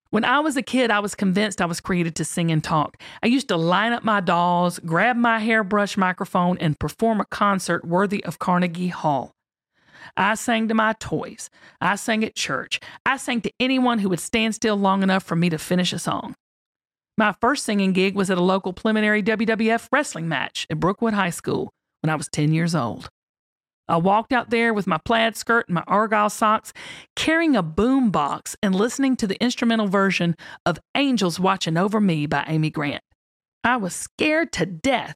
[0.10, 2.98] When I was a kid, I was convinced I was created to sing and talk.
[3.22, 7.86] I used to line up my dolls, grab my hairbrush microphone, and perform a concert
[7.86, 9.34] worthy of Carnegie Hall.
[10.16, 11.50] I sang to my toys.
[11.82, 12.80] I sang at church.
[13.06, 16.00] I sang to anyone who would stand still long enough for me to finish a
[16.00, 16.36] song.
[17.18, 21.32] My first singing gig was at a local preliminary WWF wrestling match at Brookwood High
[21.32, 23.10] School when I was 10 years old.
[23.90, 26.74] I walked out there with my plaid skirt and my argyle socks,
[27.16, 30.36] carrying a boom box and listening to the instrumental version
[30.66, 33.04] of Angels Watching Over Me by Amy Grant.
[33.64, 35.16] I was scared to death,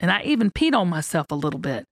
[0.00, 1.84] and I even peed on myself a little bit.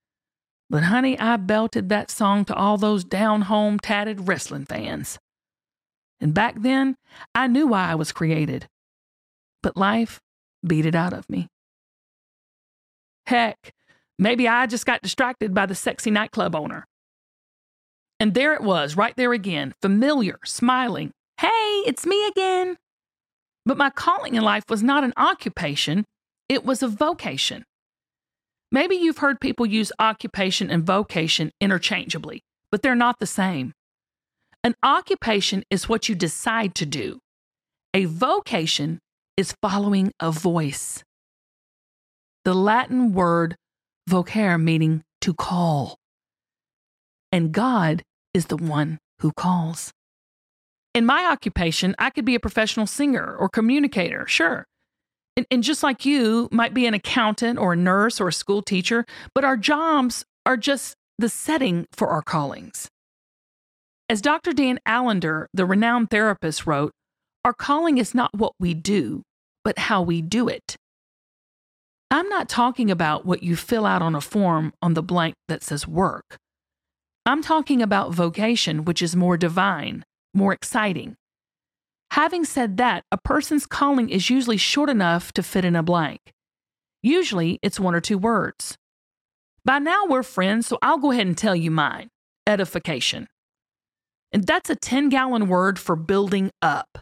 [0.71, 5.19] But honey, I belted that song to all those down home tatted wrestling fans.
[6.21, 6.97] And back then,
[7.35, 8.67] I knew why I was created.
[9.63, 10.21] But life
[10.67, 11.49] beat it out of me.
[13.27, 13.73] Heck,
[14.19, 16.85] Maybe I just got distracted by the sexy nightclub owner.
[18.21, 21.11] And there it was, right there again, familiar, smiling.
[21.41, 22.77] Hey, it's me again.
[23.67, 26.05] But my calling in life was not an occupation,
[26.49, 27.65] it was a vocation.
[28.71, 33.73] Maybe you've heard people use occupation and vocation interchangeably, but they're not the same.
[34.63, 37.19] An occupation is what you decide to do,
[37.93, 39.01] a vocation
[39.37, 41.03] is following a voice.
[42.45, 43.57] the Latin word
[44.09, 45.97] vocare, meaning to call.
[47.33, 48.03] And God
[48.33, 49.93] is the one who calls.
[50.95, 54.67] In my occupation, I could be a professional singer or communicator, sure.
[55.37, 58.63] And, and just like you might be an accountant or a nurse or a school
[58.63, 62.89] teacher, but our jobs are just the setting for our callings.
[64.09, 64.53] As Dr.
[64.53, 66.93] Dan Allender, the renowned therapist, wrote,
[67.45, 69.23] our calling is not what we do,
[69.65, 70.77] but how we do it.
[72.11, 75.63] I'm not talking about what you fill out on a form on the blank that
[75.63, 76.37] says work.
[77.27, 81.17] I'm talking about vocation, which is more divine, more exciting.
[82.11, 86.21] Having said that, a person's calling is usually short enough to fit in a blank.
[87.03, 88.77] Usually, it's one or two words.
[89.65, 92.09] By now, we're friends, so I'll go ahead and tell you mine
[92.47, 93.29] edification.
[94.33, 96.99] And that's a 10 gallon word for building up.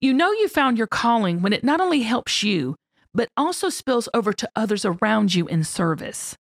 [0.00, 2.74] You know you found your calling when it not only helps you,
[3.16, 6.36] but also spills over to others around you in service.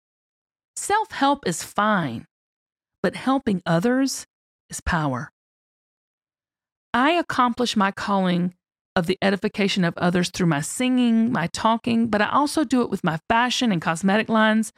[0.75, 2.25] Self help is fine,
[3.03, 4.27] but helping others
[4.71, 5.31] is power.
[6.95, 8.55] I accomplish my calling
[8.97, 12.91] of the edification of others through my singing, my talking, but I also do it
[12.91, 14.73] with my fashion and cosmetic lines.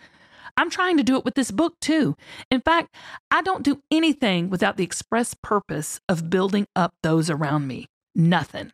[0.56, 2.16] I'm trying to do it with this book too.
[2.50, 2.94] In fact,
[3.30, 7.86] I don't do anything without the express purpose of building up those around me.
[8.16, 8.72] Nothing.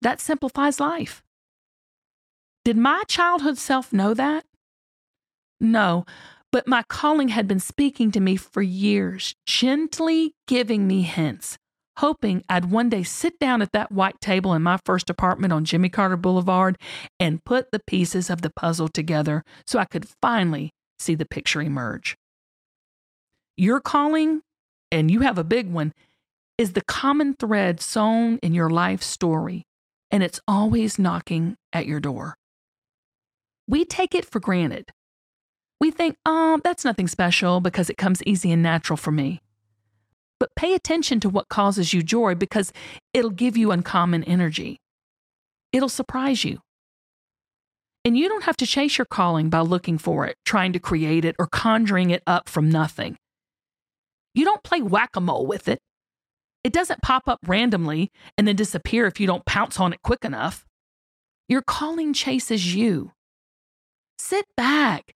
[0.00, 1.24] That simplifies life.
[2.64, 4.46] Did my childhood self know that?
[5.60, 6.06] No,
[6.50, 11.58] but my calling had been speaking to me for years, gently giving me hints,
[11.98, 15.66] hoping I'd one day sit down at that white table in my first apartment on
[15.66, 16.78] Jimmy Carter Boulevard
[17.20, 21.60] and put the pieces of the puzzle together so I could finally see the picture
[21.60, 22.16] emerge.
[23.58, 24.40] Your calling,
[24.90, 25.92] and you have a big one,
[26.56, 29.64] is the common thread sewn in your life story,
[30.10, 32.36] and it's always knocking at your door.
[33.66, 34.90] We take it for granted.
[35.80, 39.40] We think, oh, that's nothing special because it comes easy and natural for me.
[40.38, 42.72] But pay attention to what causes you joy because
[43.12, 44.80] it'll give you uncommon energy.
[45.72, 46.60] It'll surprise you.
[48.04, 51.24] And you don't have to chase your calling by looking for it, trying to create
[51.24, 53.16] it, or conjuring it up from nothing.
[54.34, 55.78] You don't play whack a mole with it.
[56.64, 60.24] It doesn't pop up randomly and then disappear if you don't pounce on it quick
[60.24, 60.66] enough.
[61.48, 63.12] Your calling chases you.
[64.26, 65.12] Sit back,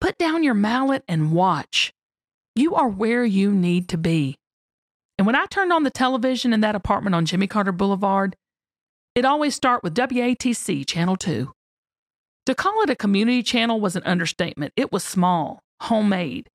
[0.00, 1.92] put down your mallet, and watch.
[2.54, 4.36] You are where you need to be.
[5.18, 8.36] And when I turned on the television in that apartment on Jimmy Carter Boulevard,
[9.16, 11.52] it always start with WATC Channel 2.
[12.46, 14.72] To call it a community channel was an understatement.
[14.76, 16.48] It was small, homemade.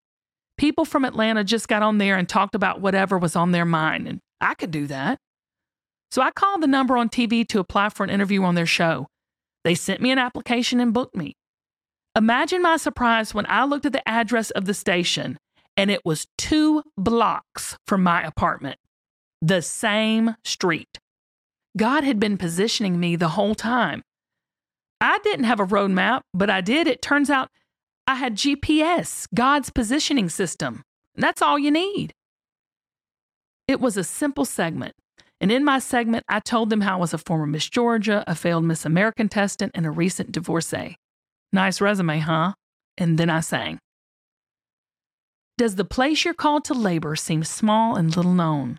[0.58, 4.08] People from Atlanta just got on there and talked about whatever was on their mind,
[4.08, 5.18] and I could do that.
[6.12, 9.08] So I called the number on TV to apply for an interview on their show.
[9.66, 11.34] They sent me an application and booked me.
[12.18, 15.38] Imagine my surprise when I looked at the address of the station
[15.78, 18.80] and it was two blocks from my apartment,
[19.40, 20.98] the same street.
[21.78, 24.02] God had been positioning me the whole time.
[25.00, 26.88] I didn't have a road map, but I did.
[26.88, 27.50] It turns out
[28.08, 30.82] I had GPS, God's positioning system.
[31.16, 32.14] That's all you need.
[33.68, 34.96] It was a simple segment.
[35.40, 38.34] And in my segment, I told them how I was a former Miss Georgia, a
[38.34, 40.98] failed Miss America contestant, and a recent divorcee.
[41.52, 42.54] Nice resume, huh?
[42.98, 43.80] And then I sang.
[45.58, 48.78] Does the place you're called to labor seem small and little known?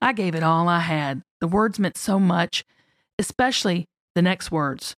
[0.00, 1.22] I gave it all I had.
[1.40, 2.64] The words meant so much,
[3.18, 4.94] especially the next words,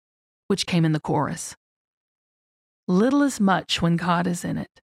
[0.46, 1.56] which came in the chorus.
[2.86, 4.80] Little is much when God is in it.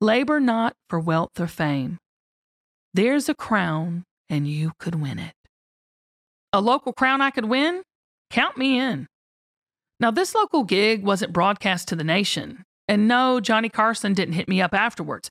[0.00, 1.98] Labor not for wealth or fame.
[2.94, 5.34] There's a crown, and you could win it.
[6.52, 7.82] A local crown I could win?
[8.30, 9.06] Count me in.
[10.00, 12.64] Now, this local gig wasn't broadcast to the nation.
[12.86, 15.30] And no, Johnny Carson didn't hit me up afterwards.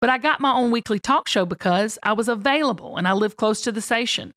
[0.00, 3.36] But I got my own weekly talk show because I was available and I lived
[3.36, 4.32] close to the station.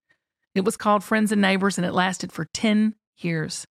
[0.55, 3.65] It was called Friends and Neighbors and it lasted for 10 years.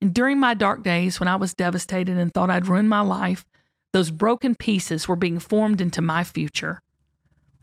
[0.00, 3.44] And during my dark days when I was devastated and thought I'd ruined my life,
[3.92, 6.80] those broken pieces were being formed into my future.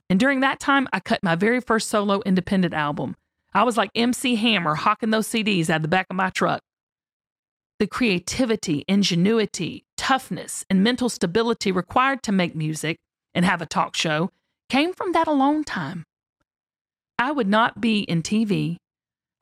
[0.09, 3.15] And during that time, I cut my very first solo independent album.
[3.53, 6.61] I was like MC Hammer hawking those CDs out of the back of my truck.
[7.79, 12.97] The creativity, ingenuity, toughness, and mental stability required to make music
[13.33, 14.31] and have a talk show
[14.69, 16.03] came from that alone time.
[17.17, 18.75] I would not be in TV,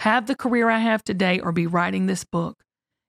[0.02, 2.58] have the career I have today, or be writing this book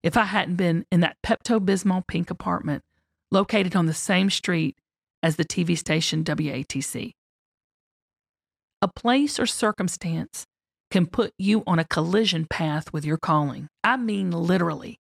[0.02, 2.82] if I hadn't been in that Pepto Bismol pink apartment
[3.30, 4.76] located on the same street
[5.22, 7.12] as the TV station WATC.
[8.80, 10.46] A place or circumstance
[10.90, 13.68] can put you on a collision path with your calling.
[13.84, 14.98] I mean, literally.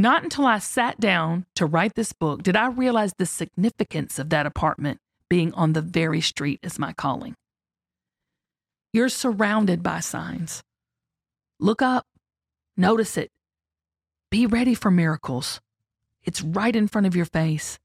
[0.00, 4.30] Not until I sat down to write this book did I realize the significance of
[4.30, 4.98] that apartment
[5.28, 7.34] being on the very street as my calling.
[8.94, 10.62] You're surrounded by signs.
[11.58, 12.06] Look up,
[12.78, 13.28] notice it,
[14.30, 15.60] be ready for miracles.
[16.24, 17.78] It's right in front of your face.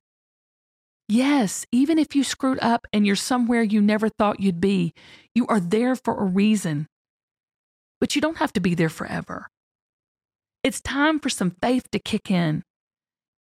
[1.09, 4.93] Yes, even if you screwed up and you're somewhere you never thought you'd be,
[5.33, 6.87] you are there for a reason.
[7.99, 9.49] But you don't have to be there forever.
[10.65, 12.63] It's time for some faith to kick in.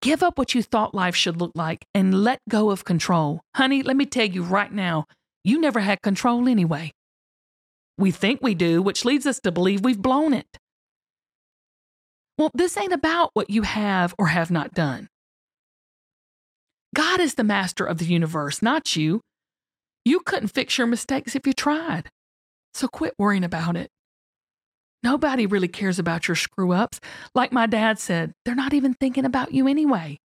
[0.01, 3.39] Give up what you thought life should look like and let go of control.
[3.55, 5.05] Honey, let me tell you right now,
[5.41, 6.91] you never had control anyway.
[7.97, 10.57] We think we do, which leads us to believe we've blown it.
[12.37, 15.07] Well, this ain't about what you have or have not done.
[16.93, 19.21] God is the master of the universe, not you.
[20.03, 22.09] You couldn't fix your mistakes if you tried.
[22.73, 23.87] So quit worrying about it.
[25.03, 26.99] Nobody really cares about your screw ups.
[27.35, 30.19] Like my dad said, they're not even thinking about you anyway.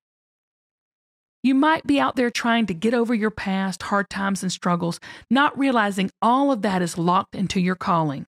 [1.43, 5.01] You might be out there trying to get over your past, hard times, and struggles,
[5.31, 8.27] not realizing all of that is locked into your calling.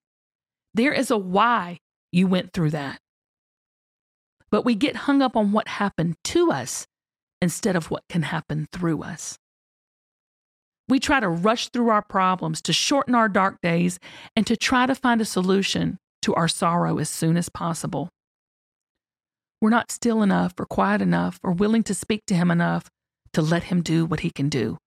[0.74, 1.78] There is a why
[2.12, 3.00] you went through that.
[4.50, 6.86] But we get hung up on what happened to us
[7.40, 9.38] instead of what can happen through us.
[10.88, 14.00] We try to rush through our problems to shorten our dark days
[14.34, 18.08] and to try to find a solution to our sorrow as soon as possible.
[19.60, 22.88] We're not still enough or quiet enough or willing to speak to him enough
[23.32, 24.78] to let him do what he can do.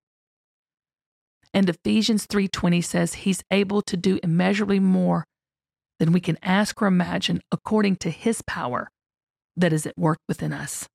[1.54, 5.26] And Ephesians 3:20 says he's able to do immeasurably more
[6.00, 8.90] than we can ask or imagine according to his power
[9.56, 10.88] that is at work within us.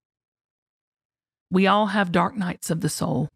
[1.51, 3.29] We all have dark nights of the soul,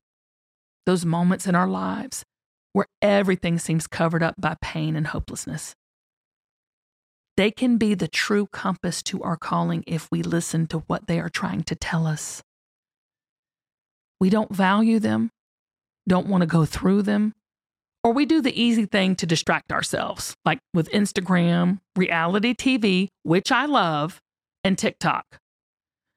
[0.85, 2.25] those moments in our lives
[2.73, 5.75] where everything seems covered up by pain and hopelessness.
[7.37, 11.19] They can be the true compass to our calling if we listen to what they
[11.19, 12.43] are trying to tell us.
[14.21, 15.31] We don't value them,
[16.07, 17.35] don't want to go through them,
[18.05, 23.51] or we do the easy thing to distract ourselves, like with Instagram, reality TV, which
[23.51, 24.21] I love,
[24.65, 25.25] and TikTok.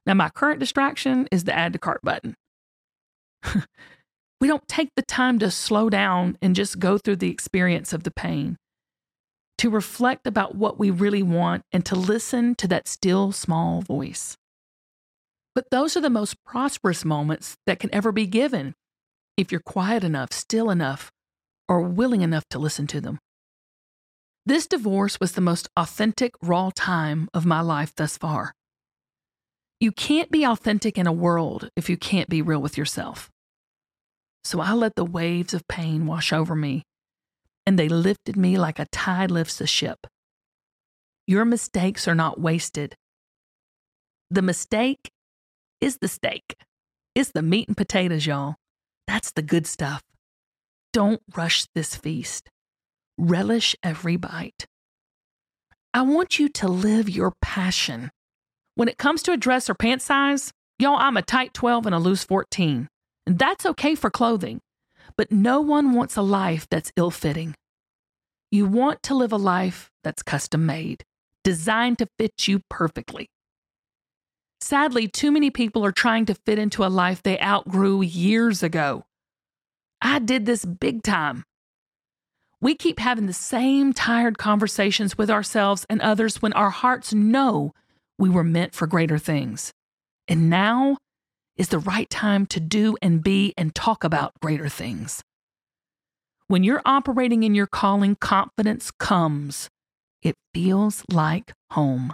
[0.05, 2.35] Now, my current distraction is the add to cart button.
[4.41, 8.03] we don't take the time to slow down and just go through the experience of
[8.03, 8.57] the pain,
[9.57, 14.37] to reflect about what we really want, and to listen to that still small voice.
[15.53, 18.73] But those are the most prosperous moments that can ever be given
[19.37, 21.11] if you're quiet enough, still enough,
[21.67, 23.19] or willing enough to listen to them.
[24.45, 28.53] This divorce was the most authentic, raw time of my life thus far.
[29.79, 33.29] You can't be authentic in a world if you can't be real with yourself.
[34.43, 36.83] So I let the waves of pain wash over me,
[37.65, 40.07] and they lifted me like a tide lifts a ship.
[41.27, 42.95] Your mistakes are not wasted.
[44.29, 45.11] The mistake
[45.81, 46.55] is the steak.
[47.15, 48.55] It's the meat and potatoes, y'all.
[49.07, 50.03] That's the good stuff.
[50.93, 52.49] Don't rush this feast.
[53.17, 54.65] Relish every bite.
[55.93, 58.11] I want you to live your passion
[58.75, 61.95] when it comes to a dress or pant size, y'all, I'm a tight 12 and
[61.95, 62.89] a loose 14.
[63.25, 64.59] And that's okay for clothing.
[65.17, 67.55] But no one wants a life that's ill fitting.
[68.51, 71.03] You want to live a life that's custom made,
[71.43, 73.29] designed to fit you perfectly.
[74.61, 79.05] Sadly, too many people are trying to fit into a life they outgrew years ago.
[80.01, 81.43] I did this big time.
[82.61, 87.73] We keep having the same tired conversations with ourselves and others when our hearts know
[88.17, 89.71] we were meant for greater things.
[90.27, 90.97] And now
[91.57, 95.21] is the right time to do and be and talk about greater things.
[96.47, 99.69] When you're operating in your calling, confidence comes.
[100.21, 102.13] It feels like home.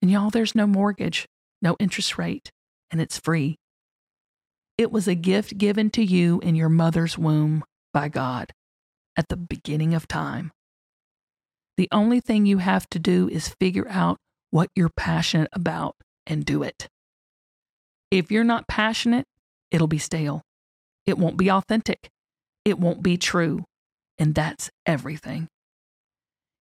[0.00, 1.26] And y'all, there's no mortgage,
[1.62, 2.50] no interest rate,
[2.90, 3.56] and it's free.
[4.76, 8.52] It was a gift given to you in your mother's womb by God
[9.16, 10.50] at the beginning of time.
[11.76, 14.18] The only thing you have to do is figure out
[14.50, 16.88] what you're passionate about and do it.
[18.14, 19.26] If you're not passionate,
[19.72, 20.42] it'll be stale.
[21.04, 22.10] It won't be authentic.
[22.64, 23.64] It won't be true.
[24.18, 25.48] And that's everything.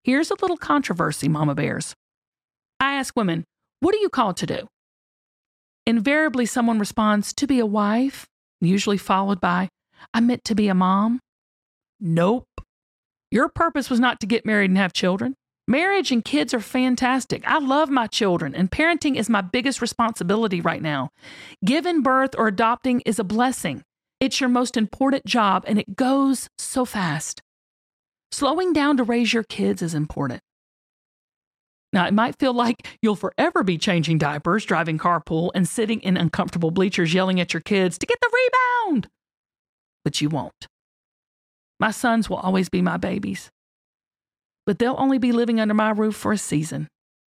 [0.04, 1.94] Here's a little controversy, Mama Bears.
[2.80, 3.44] I ask women,
[3.82, 4.68] what are you called to do?
[5.86, 8.26] Invariably, someone responds, to be a wife,
[8.60, 9.70] usually followed by,
[10.12, 11.20] I meant to be a mom.
[12.00, 12.48] Nope.
[13.30, 15.36] Your purpose was not to get married and have children.
[15.68, 17.48] Marriage and kids are fantastic.
[17.48, 21.12] I love my children, and parenting is my biggest responsibility right now.
[21.64, 23.84] Giving birth or adopting is a blessing.
[24.20, 27.42] It's your most important job, and it goes so fast.
[28.32, 30.42] Slowing down to raise your kids is important.
[31.94, 36.18] Now, it might feel like you'll forever be changing diapers, driving carpool, and sitting in
[36.18, 39.08] uncomfortable bleachers yelling at your kids to get the rebound.
[40.04, 40.68] But you won't.
[41.80, 43.50] My sons will always be my babies.
[44.66, 46.88] But they'll only be living under my roof for a season.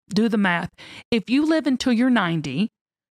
[0.09, 0.70] Do the math.
[1.11, 2.69] If you live until you're 90,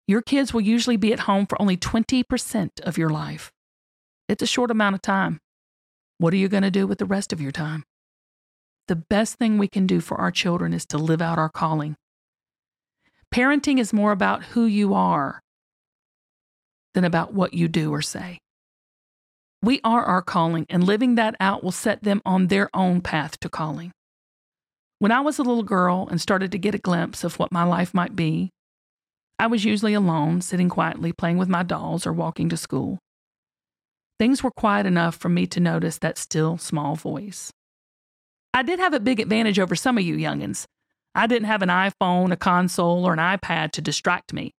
[0.07, 3.51] your kids will usually be at home for only 20% of your life.
[4.29, 5.39] It's a short amount of time.
[6.17, 7.83] What are you going to do with the rest of your time?
[8.87, 11.95] The best thing we can do for our children is to live out our calling.
[13.33, 15.41] Parenting is more about who you are
[16.93, 18.39] than about what you do or say.
[19.61, 23.39] We are our calling, and living that out will set them on their own path
[23.39, 23.91] to calling.
[25.03, 27.65] When I was a little girl and started to get a glimpse of what my
[27.65, 28.51] life might be,
[29.37, 32.99] I was usually alone, sitting quietly playing with my dolls or walking to school.
[34.17, 37.51] Things were quiet enough for me to notice that still small voice.
[38.53, 40.63] I did have a big advantage over some of you youngins.
[41.13, 44.53] I didn't have an iPhone, a console, or an iPad to distract me.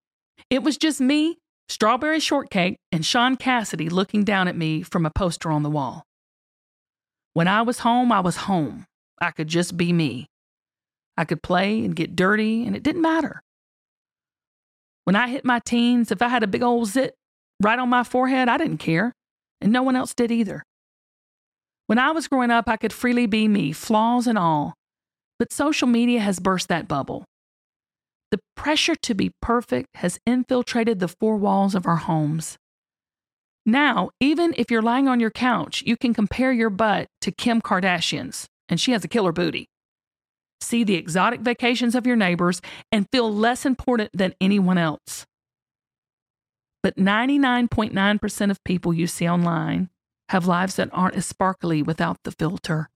[0.51, 1.39] It was just me,
[1.71, 6.05] strawberry shortcake, and Shaun Cassidy looking down at me from a poster on the wall.
[7.33, 8.85] When I was home, I was home.
[9.23, 10.29] I could just be me.
[11.17, 13.41] I could play and get dirty, and it didn't matter.
[15.05, 17.15] When I hit my teens, if I had a big old zit
[17.63, 19.13] right on my forehead, I didn't care,
[19.61, 20.63] and no one else did either.
[21.87, 24.75] When I was growing up, I could freely be me, flaws and all.
[25.39, 27.25] But social media has burst that bubble.
[28.31, 32.57] The pressure to be perfect has infiltrated the four walls of our homes.
[33.67, 37.61] Now, even if you're lying on your couch, you can compare your butt to Kim
[37.61, 39.67] Kardashian's, and she has a killer booty.
[40.65, 45.27] See the exotic vacations of your neighbors and feel less important than anyone else.
[46.83, 49.91] But 99.9% of people you see online
[50.31, 52.89] have lives that aren't as sparkly without the filter.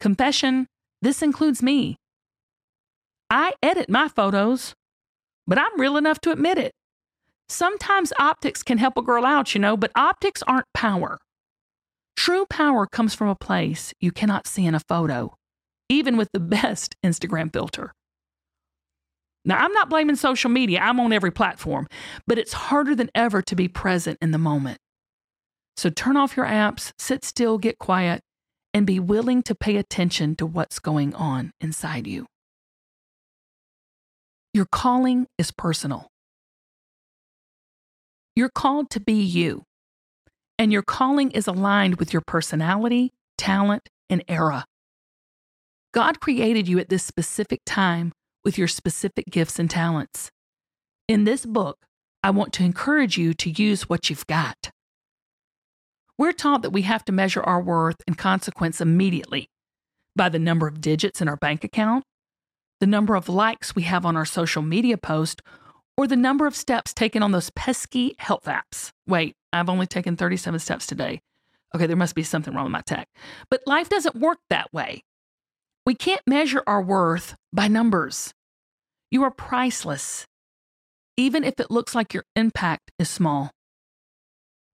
[0.00, 0.66] Confession
[1.00, 1.98] this includes me.
[3.30, 4.74] I edit my photos,
[5.46, 6.72] but I'm real enough to admit it.
[7.48, 11.18] Sometimes optics can help a girl out, you know, but optics aren't power.
[12.16, 15.36] True power comes from a place you cannot see in a photo,
[15.88, 17.92] even with the best Instagram filter.
[19.44, 21.86] Now, I'm not blaming social media, I'm on every platform,
[22.26, 24.78] but it's harder than ever to be present in the moment.
[25.76, 28.22] So turn off your apps, sit still, get quiet,
[28.72, 32.26] and be willing to pay attention to what's going on inside you.
[34.54, 36.08] Your calling is personal.
[38.36, 39.64] You're called to be you,
[40.58, 44.64] and your calling is aligned with your personality, talent, and era.
[45.94, 48.12] God created you at this specific time
[48.44, 50.28] with your specific gifts and talents.
[51.06, 51.78] In this book,
[52.24, 54.72] I want to encourage you to use what you've got.
[56.18, 59.46] We're taught that we have to measure our worth and consequence immediately
[60.16, 62.02] by the number of digits in our bank account,
[62.80, 65.42] the number of likes we have on our social media post,
[65.96, 68.90] or the number of steps taken on those pesky health apps.
[69.06, 71.20] Wait, I've only taken 37 steps today.
[71.72, 73.06] Okay, there must be something wrong with my tech.
[73.48, 75.04] But life doesn't work that way.
[75.86, 78.32] We can't measure our worth by numbers.
[79.10, 80.24] You are priceless,
[81.18, 83.50] even if it looks like your impact is small.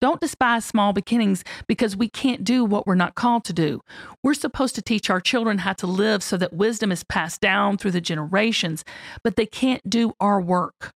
[0.00, 3.80] Don't despise small beginnings because we can't do what we're not called to do.
[4.22, 7.76] We're supposed to teach our children how to live so that wisdom is passed down
[7.76, 8.84] through the generations,
[9.24, 10.92] but they can't do our work,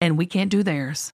[0.00, 1.10] and we can't do theirs.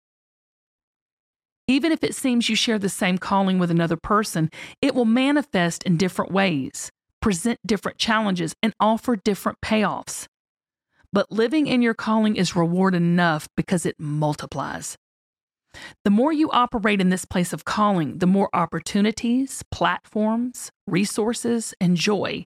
[1.66, 4.50] Even if it seems you share the same calling with another person,
[4.82, 6.90] it will manifest in different ways,
[7.20, 10.26] present different challenges, and offer different payoffs.
[11.12, 14.96] But living in your calling is reward enough because it multiplies.
[16.04, 21.96] The more you operate in this place of calling, the more opportunities, platforms, resources, and
[21.96, 22.44] joy,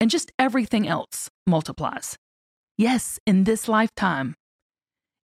[0.00, 2.16] and just everything else multiplies.
[2.76, 4.34] Yes, in this lifetime.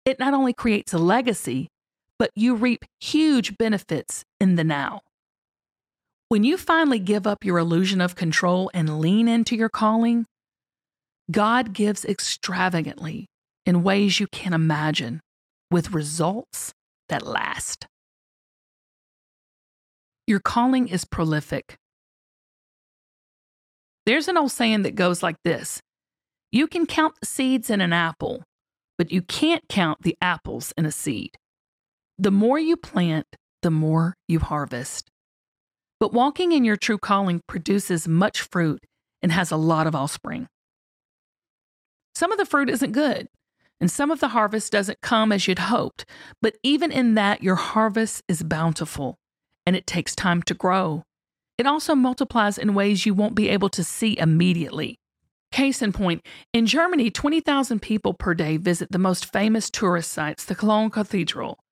[0.04, 1.68] It not only creates a legacy,
[2.18, 5.00] but you reap huge benefits in the now.
[6.28, 10.26] When you finally give up your illusion of control and lean into your calling,
[11.30, 13.26] God gives extravagantly
[13.66, 15.20] in ways you can't imagine,
[15.70, 16.72] with results
[17.08, 17.86] that last.
[20.26, 21.76] Your calling is prolific.
[24.06, 25.80] There's an old saying that goes like this
[26.52, 28.44] You can count the seeds in an apple,
[28.98, 31.36] but you can't count the apples in a seed.
[32.18, 33.26] The more you plant,
[33.62, 35.10] the more you harvest.
[36.04, 38.84] But walking in your true calling produces much fruit
[39.22, 40.48] and has a lot of offspring.
[42.14, 43.26] Some of the fruit isn't good,
[43.80, 46.04] and some of the harvest doesn't come as you'd hoped,
[46.42, 49.16] but even in that, your harvest is bountiful
[49.64, 51.04] and it takes time to grow.
[51.56, 54.98] It also multiplies in ways you won't be able to see immediately.
[55.52, 56.20] Case in point,
[56.52, 61.63] in Germany, 20,000 people per day visit the most famous tourist sites, the Cologne Cathedral.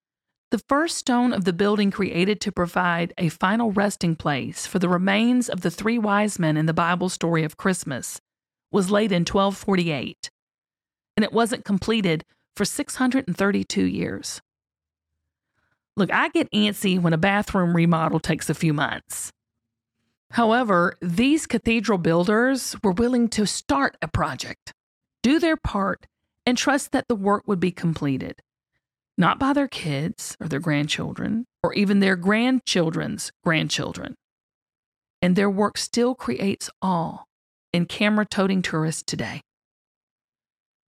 [0.53, 4.89] The first stone of the building created to provide a final resting place for the
[4.91, 8.21] remains of the three wise men in the Bible story of Christmas
[8.71, 10.31] was laid in 1248,
[11.17, 14.43] and it wasn't completed for 632 years.
[15.97, 19.33] Look, I get antsy when a bathroom remodel takes a few months.
[20.33, 24.75] However, these cathedral builders were willing to start a project,
[25.23, 26.07] do their part,
[26.45, 28.43] and trust that the work would be completed
[29.17, 34.15] not by their kids or their grandchildren or even their grandchildren's grandchildren.
[35.21, 37.25] And their work still creates awe
[37.73, 39.41] in camera toting tourists today.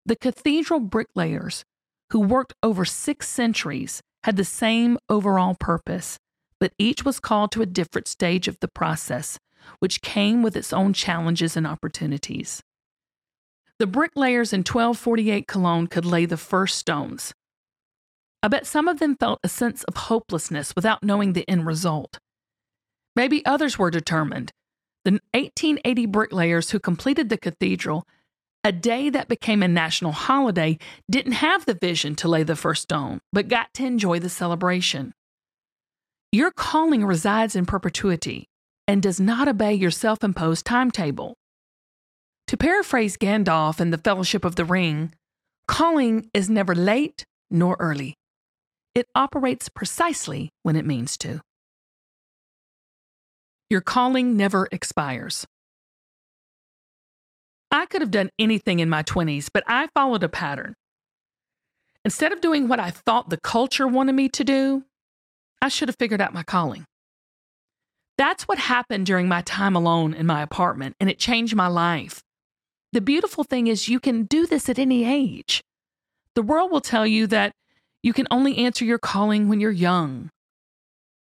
[0.06, 1.64] The cathedral bricklayers,
[2.10, 6.18] who worked over six centuries, had the same overall purpose,
[6.58, 9.38] but each was called to a different stage of the process,
[9.78, 12.62] which came with its own challenges and opportunities.
[13.78, 17.32] The bricklayers in 1248 Cologne could lay the first stones,
[18.44, 22.18] I bet some of them felt a sense of hopelessness without knowing the end result.
[23.16, 24.52] Maybe others were determined.
[25.06, 28.06] The 1880 bricklayers who completed the cathedral,
[28.62, 30.76] a day that became a national holiday,
[31.10, 35.14] didn't have the vision to lay the first stone, but got to enjoy the celebration.
[36.30, 38.50] Your calling resides in perpetuity
[38.86, 41.32] and does not obey your self imposed timetable.
[42.48, 45.14] To paraphrase Gandalf in The Fellowship of the Ring,
[45.66, 48.16] calling is never late nor early.
[48.94, 51.40] It operates precisely when it means to.
[53.68, 55.46] Your calling never expires.
[57.70, 60.74] I could have done anything in my 20s, but I followed a pattern.
[62.04, 64.84] Instead of doing what I thought the culture wanted me to do,
[65.60, 66.84] I should have figured out my calling.
[68.16, 72.22] That's what happened during my time alone in my apartment, and it changed my life.
[72.92, 75.62] The beautiful thing is, you can do this at any age.
[76.36, 77.52] The world will tell you that
[78.04, 80.28] you can only answer your calling when you're young.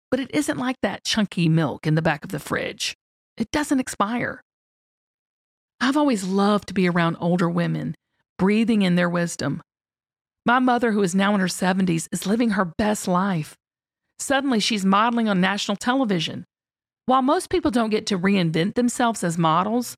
[0.09, 2.95] But it isn't like that chunky milk in the back of the fridge.
[3.37, 4.41] It doesn't expire.
[5.81, 7.97] I've always loved to be around older women,
[8.39, 9.63] breathing in their wisdom.
[10.47, 13.57] My mother, who is now in her 70s, is living her best life.
[14.21, 16.45] Suddenly, she's modeling on national television.
[17.07, 19.97] While most people don't get to reinvent themselves as models,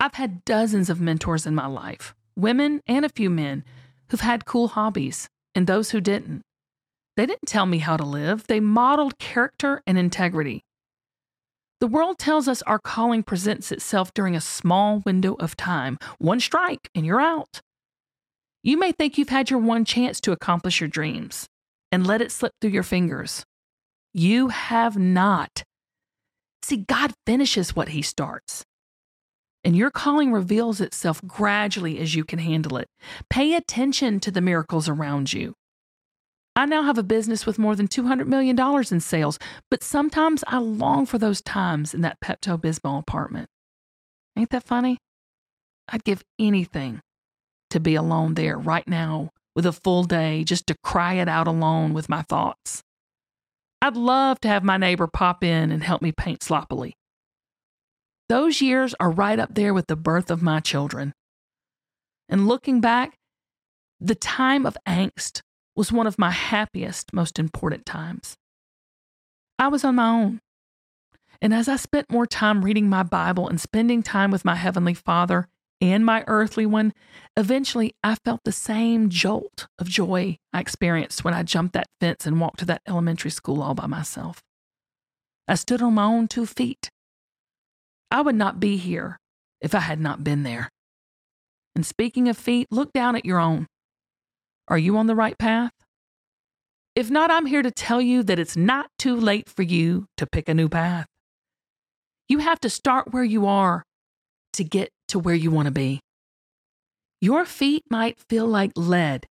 [0.00, 3.62] I've had dozens of mentors in my life, women and a few men,
[4.08, 6.42] who've had cool hobbies and those who didn't.
[7.16, 10.64] They didn't tell me how to live, they modeled character and integrity.
[11.80, 15.98] The world tells us our calling presents itself during a small window of time.
[16.18, 17.60] One strike and you're out.
[18.62, 21.46] You may think you've had your one chance to accomplish your dreams
[21.92, 23.44] and let it slip through your fingers.
[24.14, 25.62] You have not.
[26.62, 28.64] See, God finishes what He starts.
[29.64, 32.88] And your calling reveals itself gradually as you can handle it.
[33.30, 35.54] Pay attention to the miracles around you.
[36.54, 38.58] I now have a business with more than $200 million
[38.90, 39.38] in sales,
[39.70, 43.48] but sometimes I long for those times in that Pepto Bismol apartment.
[44.38, 44.98] Ain't that funny?
[45.88, 47.00] I'd give anything
[47.70, 51.48] to be alone there right now with a full day just to cry it out
[51.48, 52.82] alone with my thoughts.
[53.82, 56.94] I'd love to have my neighbor pop in and help me paint sloppily.
[58.28, 61.12] Those years are right up there with the birth of my children.
[62.28, 63.18] And looking back,
[64.00, 65.42] the time of angst
[65.76, 68.36] was one of my happiest, most important times.
[69.58, 70.40] I was on my own.
[71.42, 74.94] And as I spent more time reading my Bible and spending time with my Heavenly
[74.94, 75.48] Father
[75.80, 76.94] and my earthly one,
[77.36, 82.24] eventually I felt the same jolt of joy I experienced when I jumped that fence
[82.24, 84.42] and walked to that elementary school all by myself.
[85.46, 86.90] I stood on my own two feet
[88.10, 89.18] I would not be here
[89.60, 90.68] if I had not been there.
[91.74, 93.66] And speaking of feet, look down at your own.
[94.68, 95.72] Are you on the right path?
[96.94, 100.26] If not, I'm here to tell you that it's not too late for you to
[100.26, 101.06] pick a new path.
[102.28, 103.82] You have to start where you are
[104.52, 106.00] to get to where you want to be.
[107.20, 109.26] Your feet might feel like lead.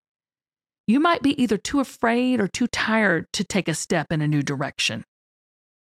[0.88, 4.28] You might be either too afraid or too tired to take a step in a
[4.28, 5.06] new direction.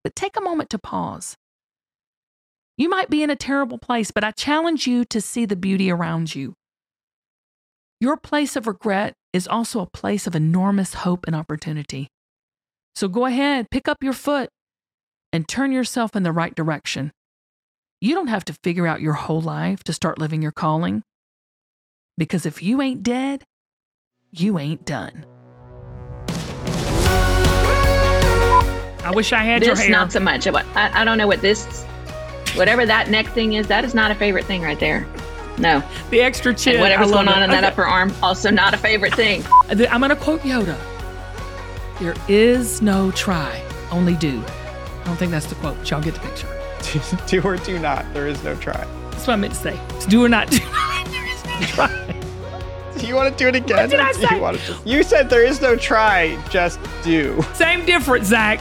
[0.05, 1.37] But take a moment to pause
[2.77, 5.91] you might be in a terrible place, but I challenge you to see the beauty
[5.91, 6.55] around you.
[8.01, 12.09] Your place of regret is also a place of enormous hope and opportunity.
[12.95, 14.49] So go ahead, pick up your foot,
[15.33, 17.13] and turn yourself in the right direction.
[18.01, 21.03] You don't have to figure out your whole life to start living your calling.
[22.19, 23.45] Because if you ain't dead,
[24.31, 25.25] you ain't done.
[29.05, 29.91] I wish I had this your hair.
[29.91, 30.47] not so much.
[30.47, 31.85] I, I don't know what this
[32.55, 35.07] whatever that neck thing is, that is not a favorite thing right there.
[35.59, 35.83] No.
[36.11, 36.75] The extra chin.
[36.75, 37.45] And whatever's I love going on it.
[37.47, 39.45] in that upper arm, also not a favorite thing.
[39.69, 40.79] I'm going to quote Yoda.
[42.01, 44.43] There is no try, only do.
[45.03, 45.89] I don't think that's the quote.
[45.91, 46.49] Y'all get the picture.
[47.27, 48.13] do or do not.
[48.15, 48.87] There is no try.
[49.11, 49.81] That's what I meant to say.
[49.91, 50.59] It's do or not do.
[51.11, 52.09] there is no try.
[52.99, 53.79] Do you want to do it again?
[53.79, 54.37] What did I say?
[54.37, 57.43] You, want to just, you said there is no try, just do.
[57.53, 58.61] Same difference, Zach.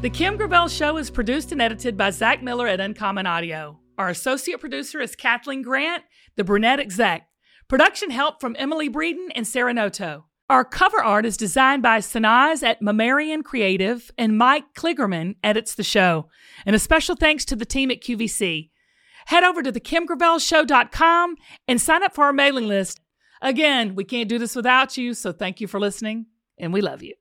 [0.00, 3.78] The Kim Gravel Show is produced and edited by Zach Miller at Uncommon Audio.
[3.98, 6.04] Our associate producer is Kathleen Grant,
[6.36, 7.28] the brunette exec.
[7.68, 10.24] Production help from Emily Breeden and Sarah Noto.
[10.48, 15.82] Our cover art is designed by Sanaz at Mammarian Creative, and Mike Kligerman edits the
[15.82, 16.30] show.
[16.64, 18.70] And a special thanks to the team at QVC.
[19.26, 21.36] Head over to thekimgravelshow.com
[21.68, 23.00] and sign up for our mailing list.
[23.42, 26.24] Again, we can't do this without you, so thank you for listening,
[26.56, 27.19] and we love you.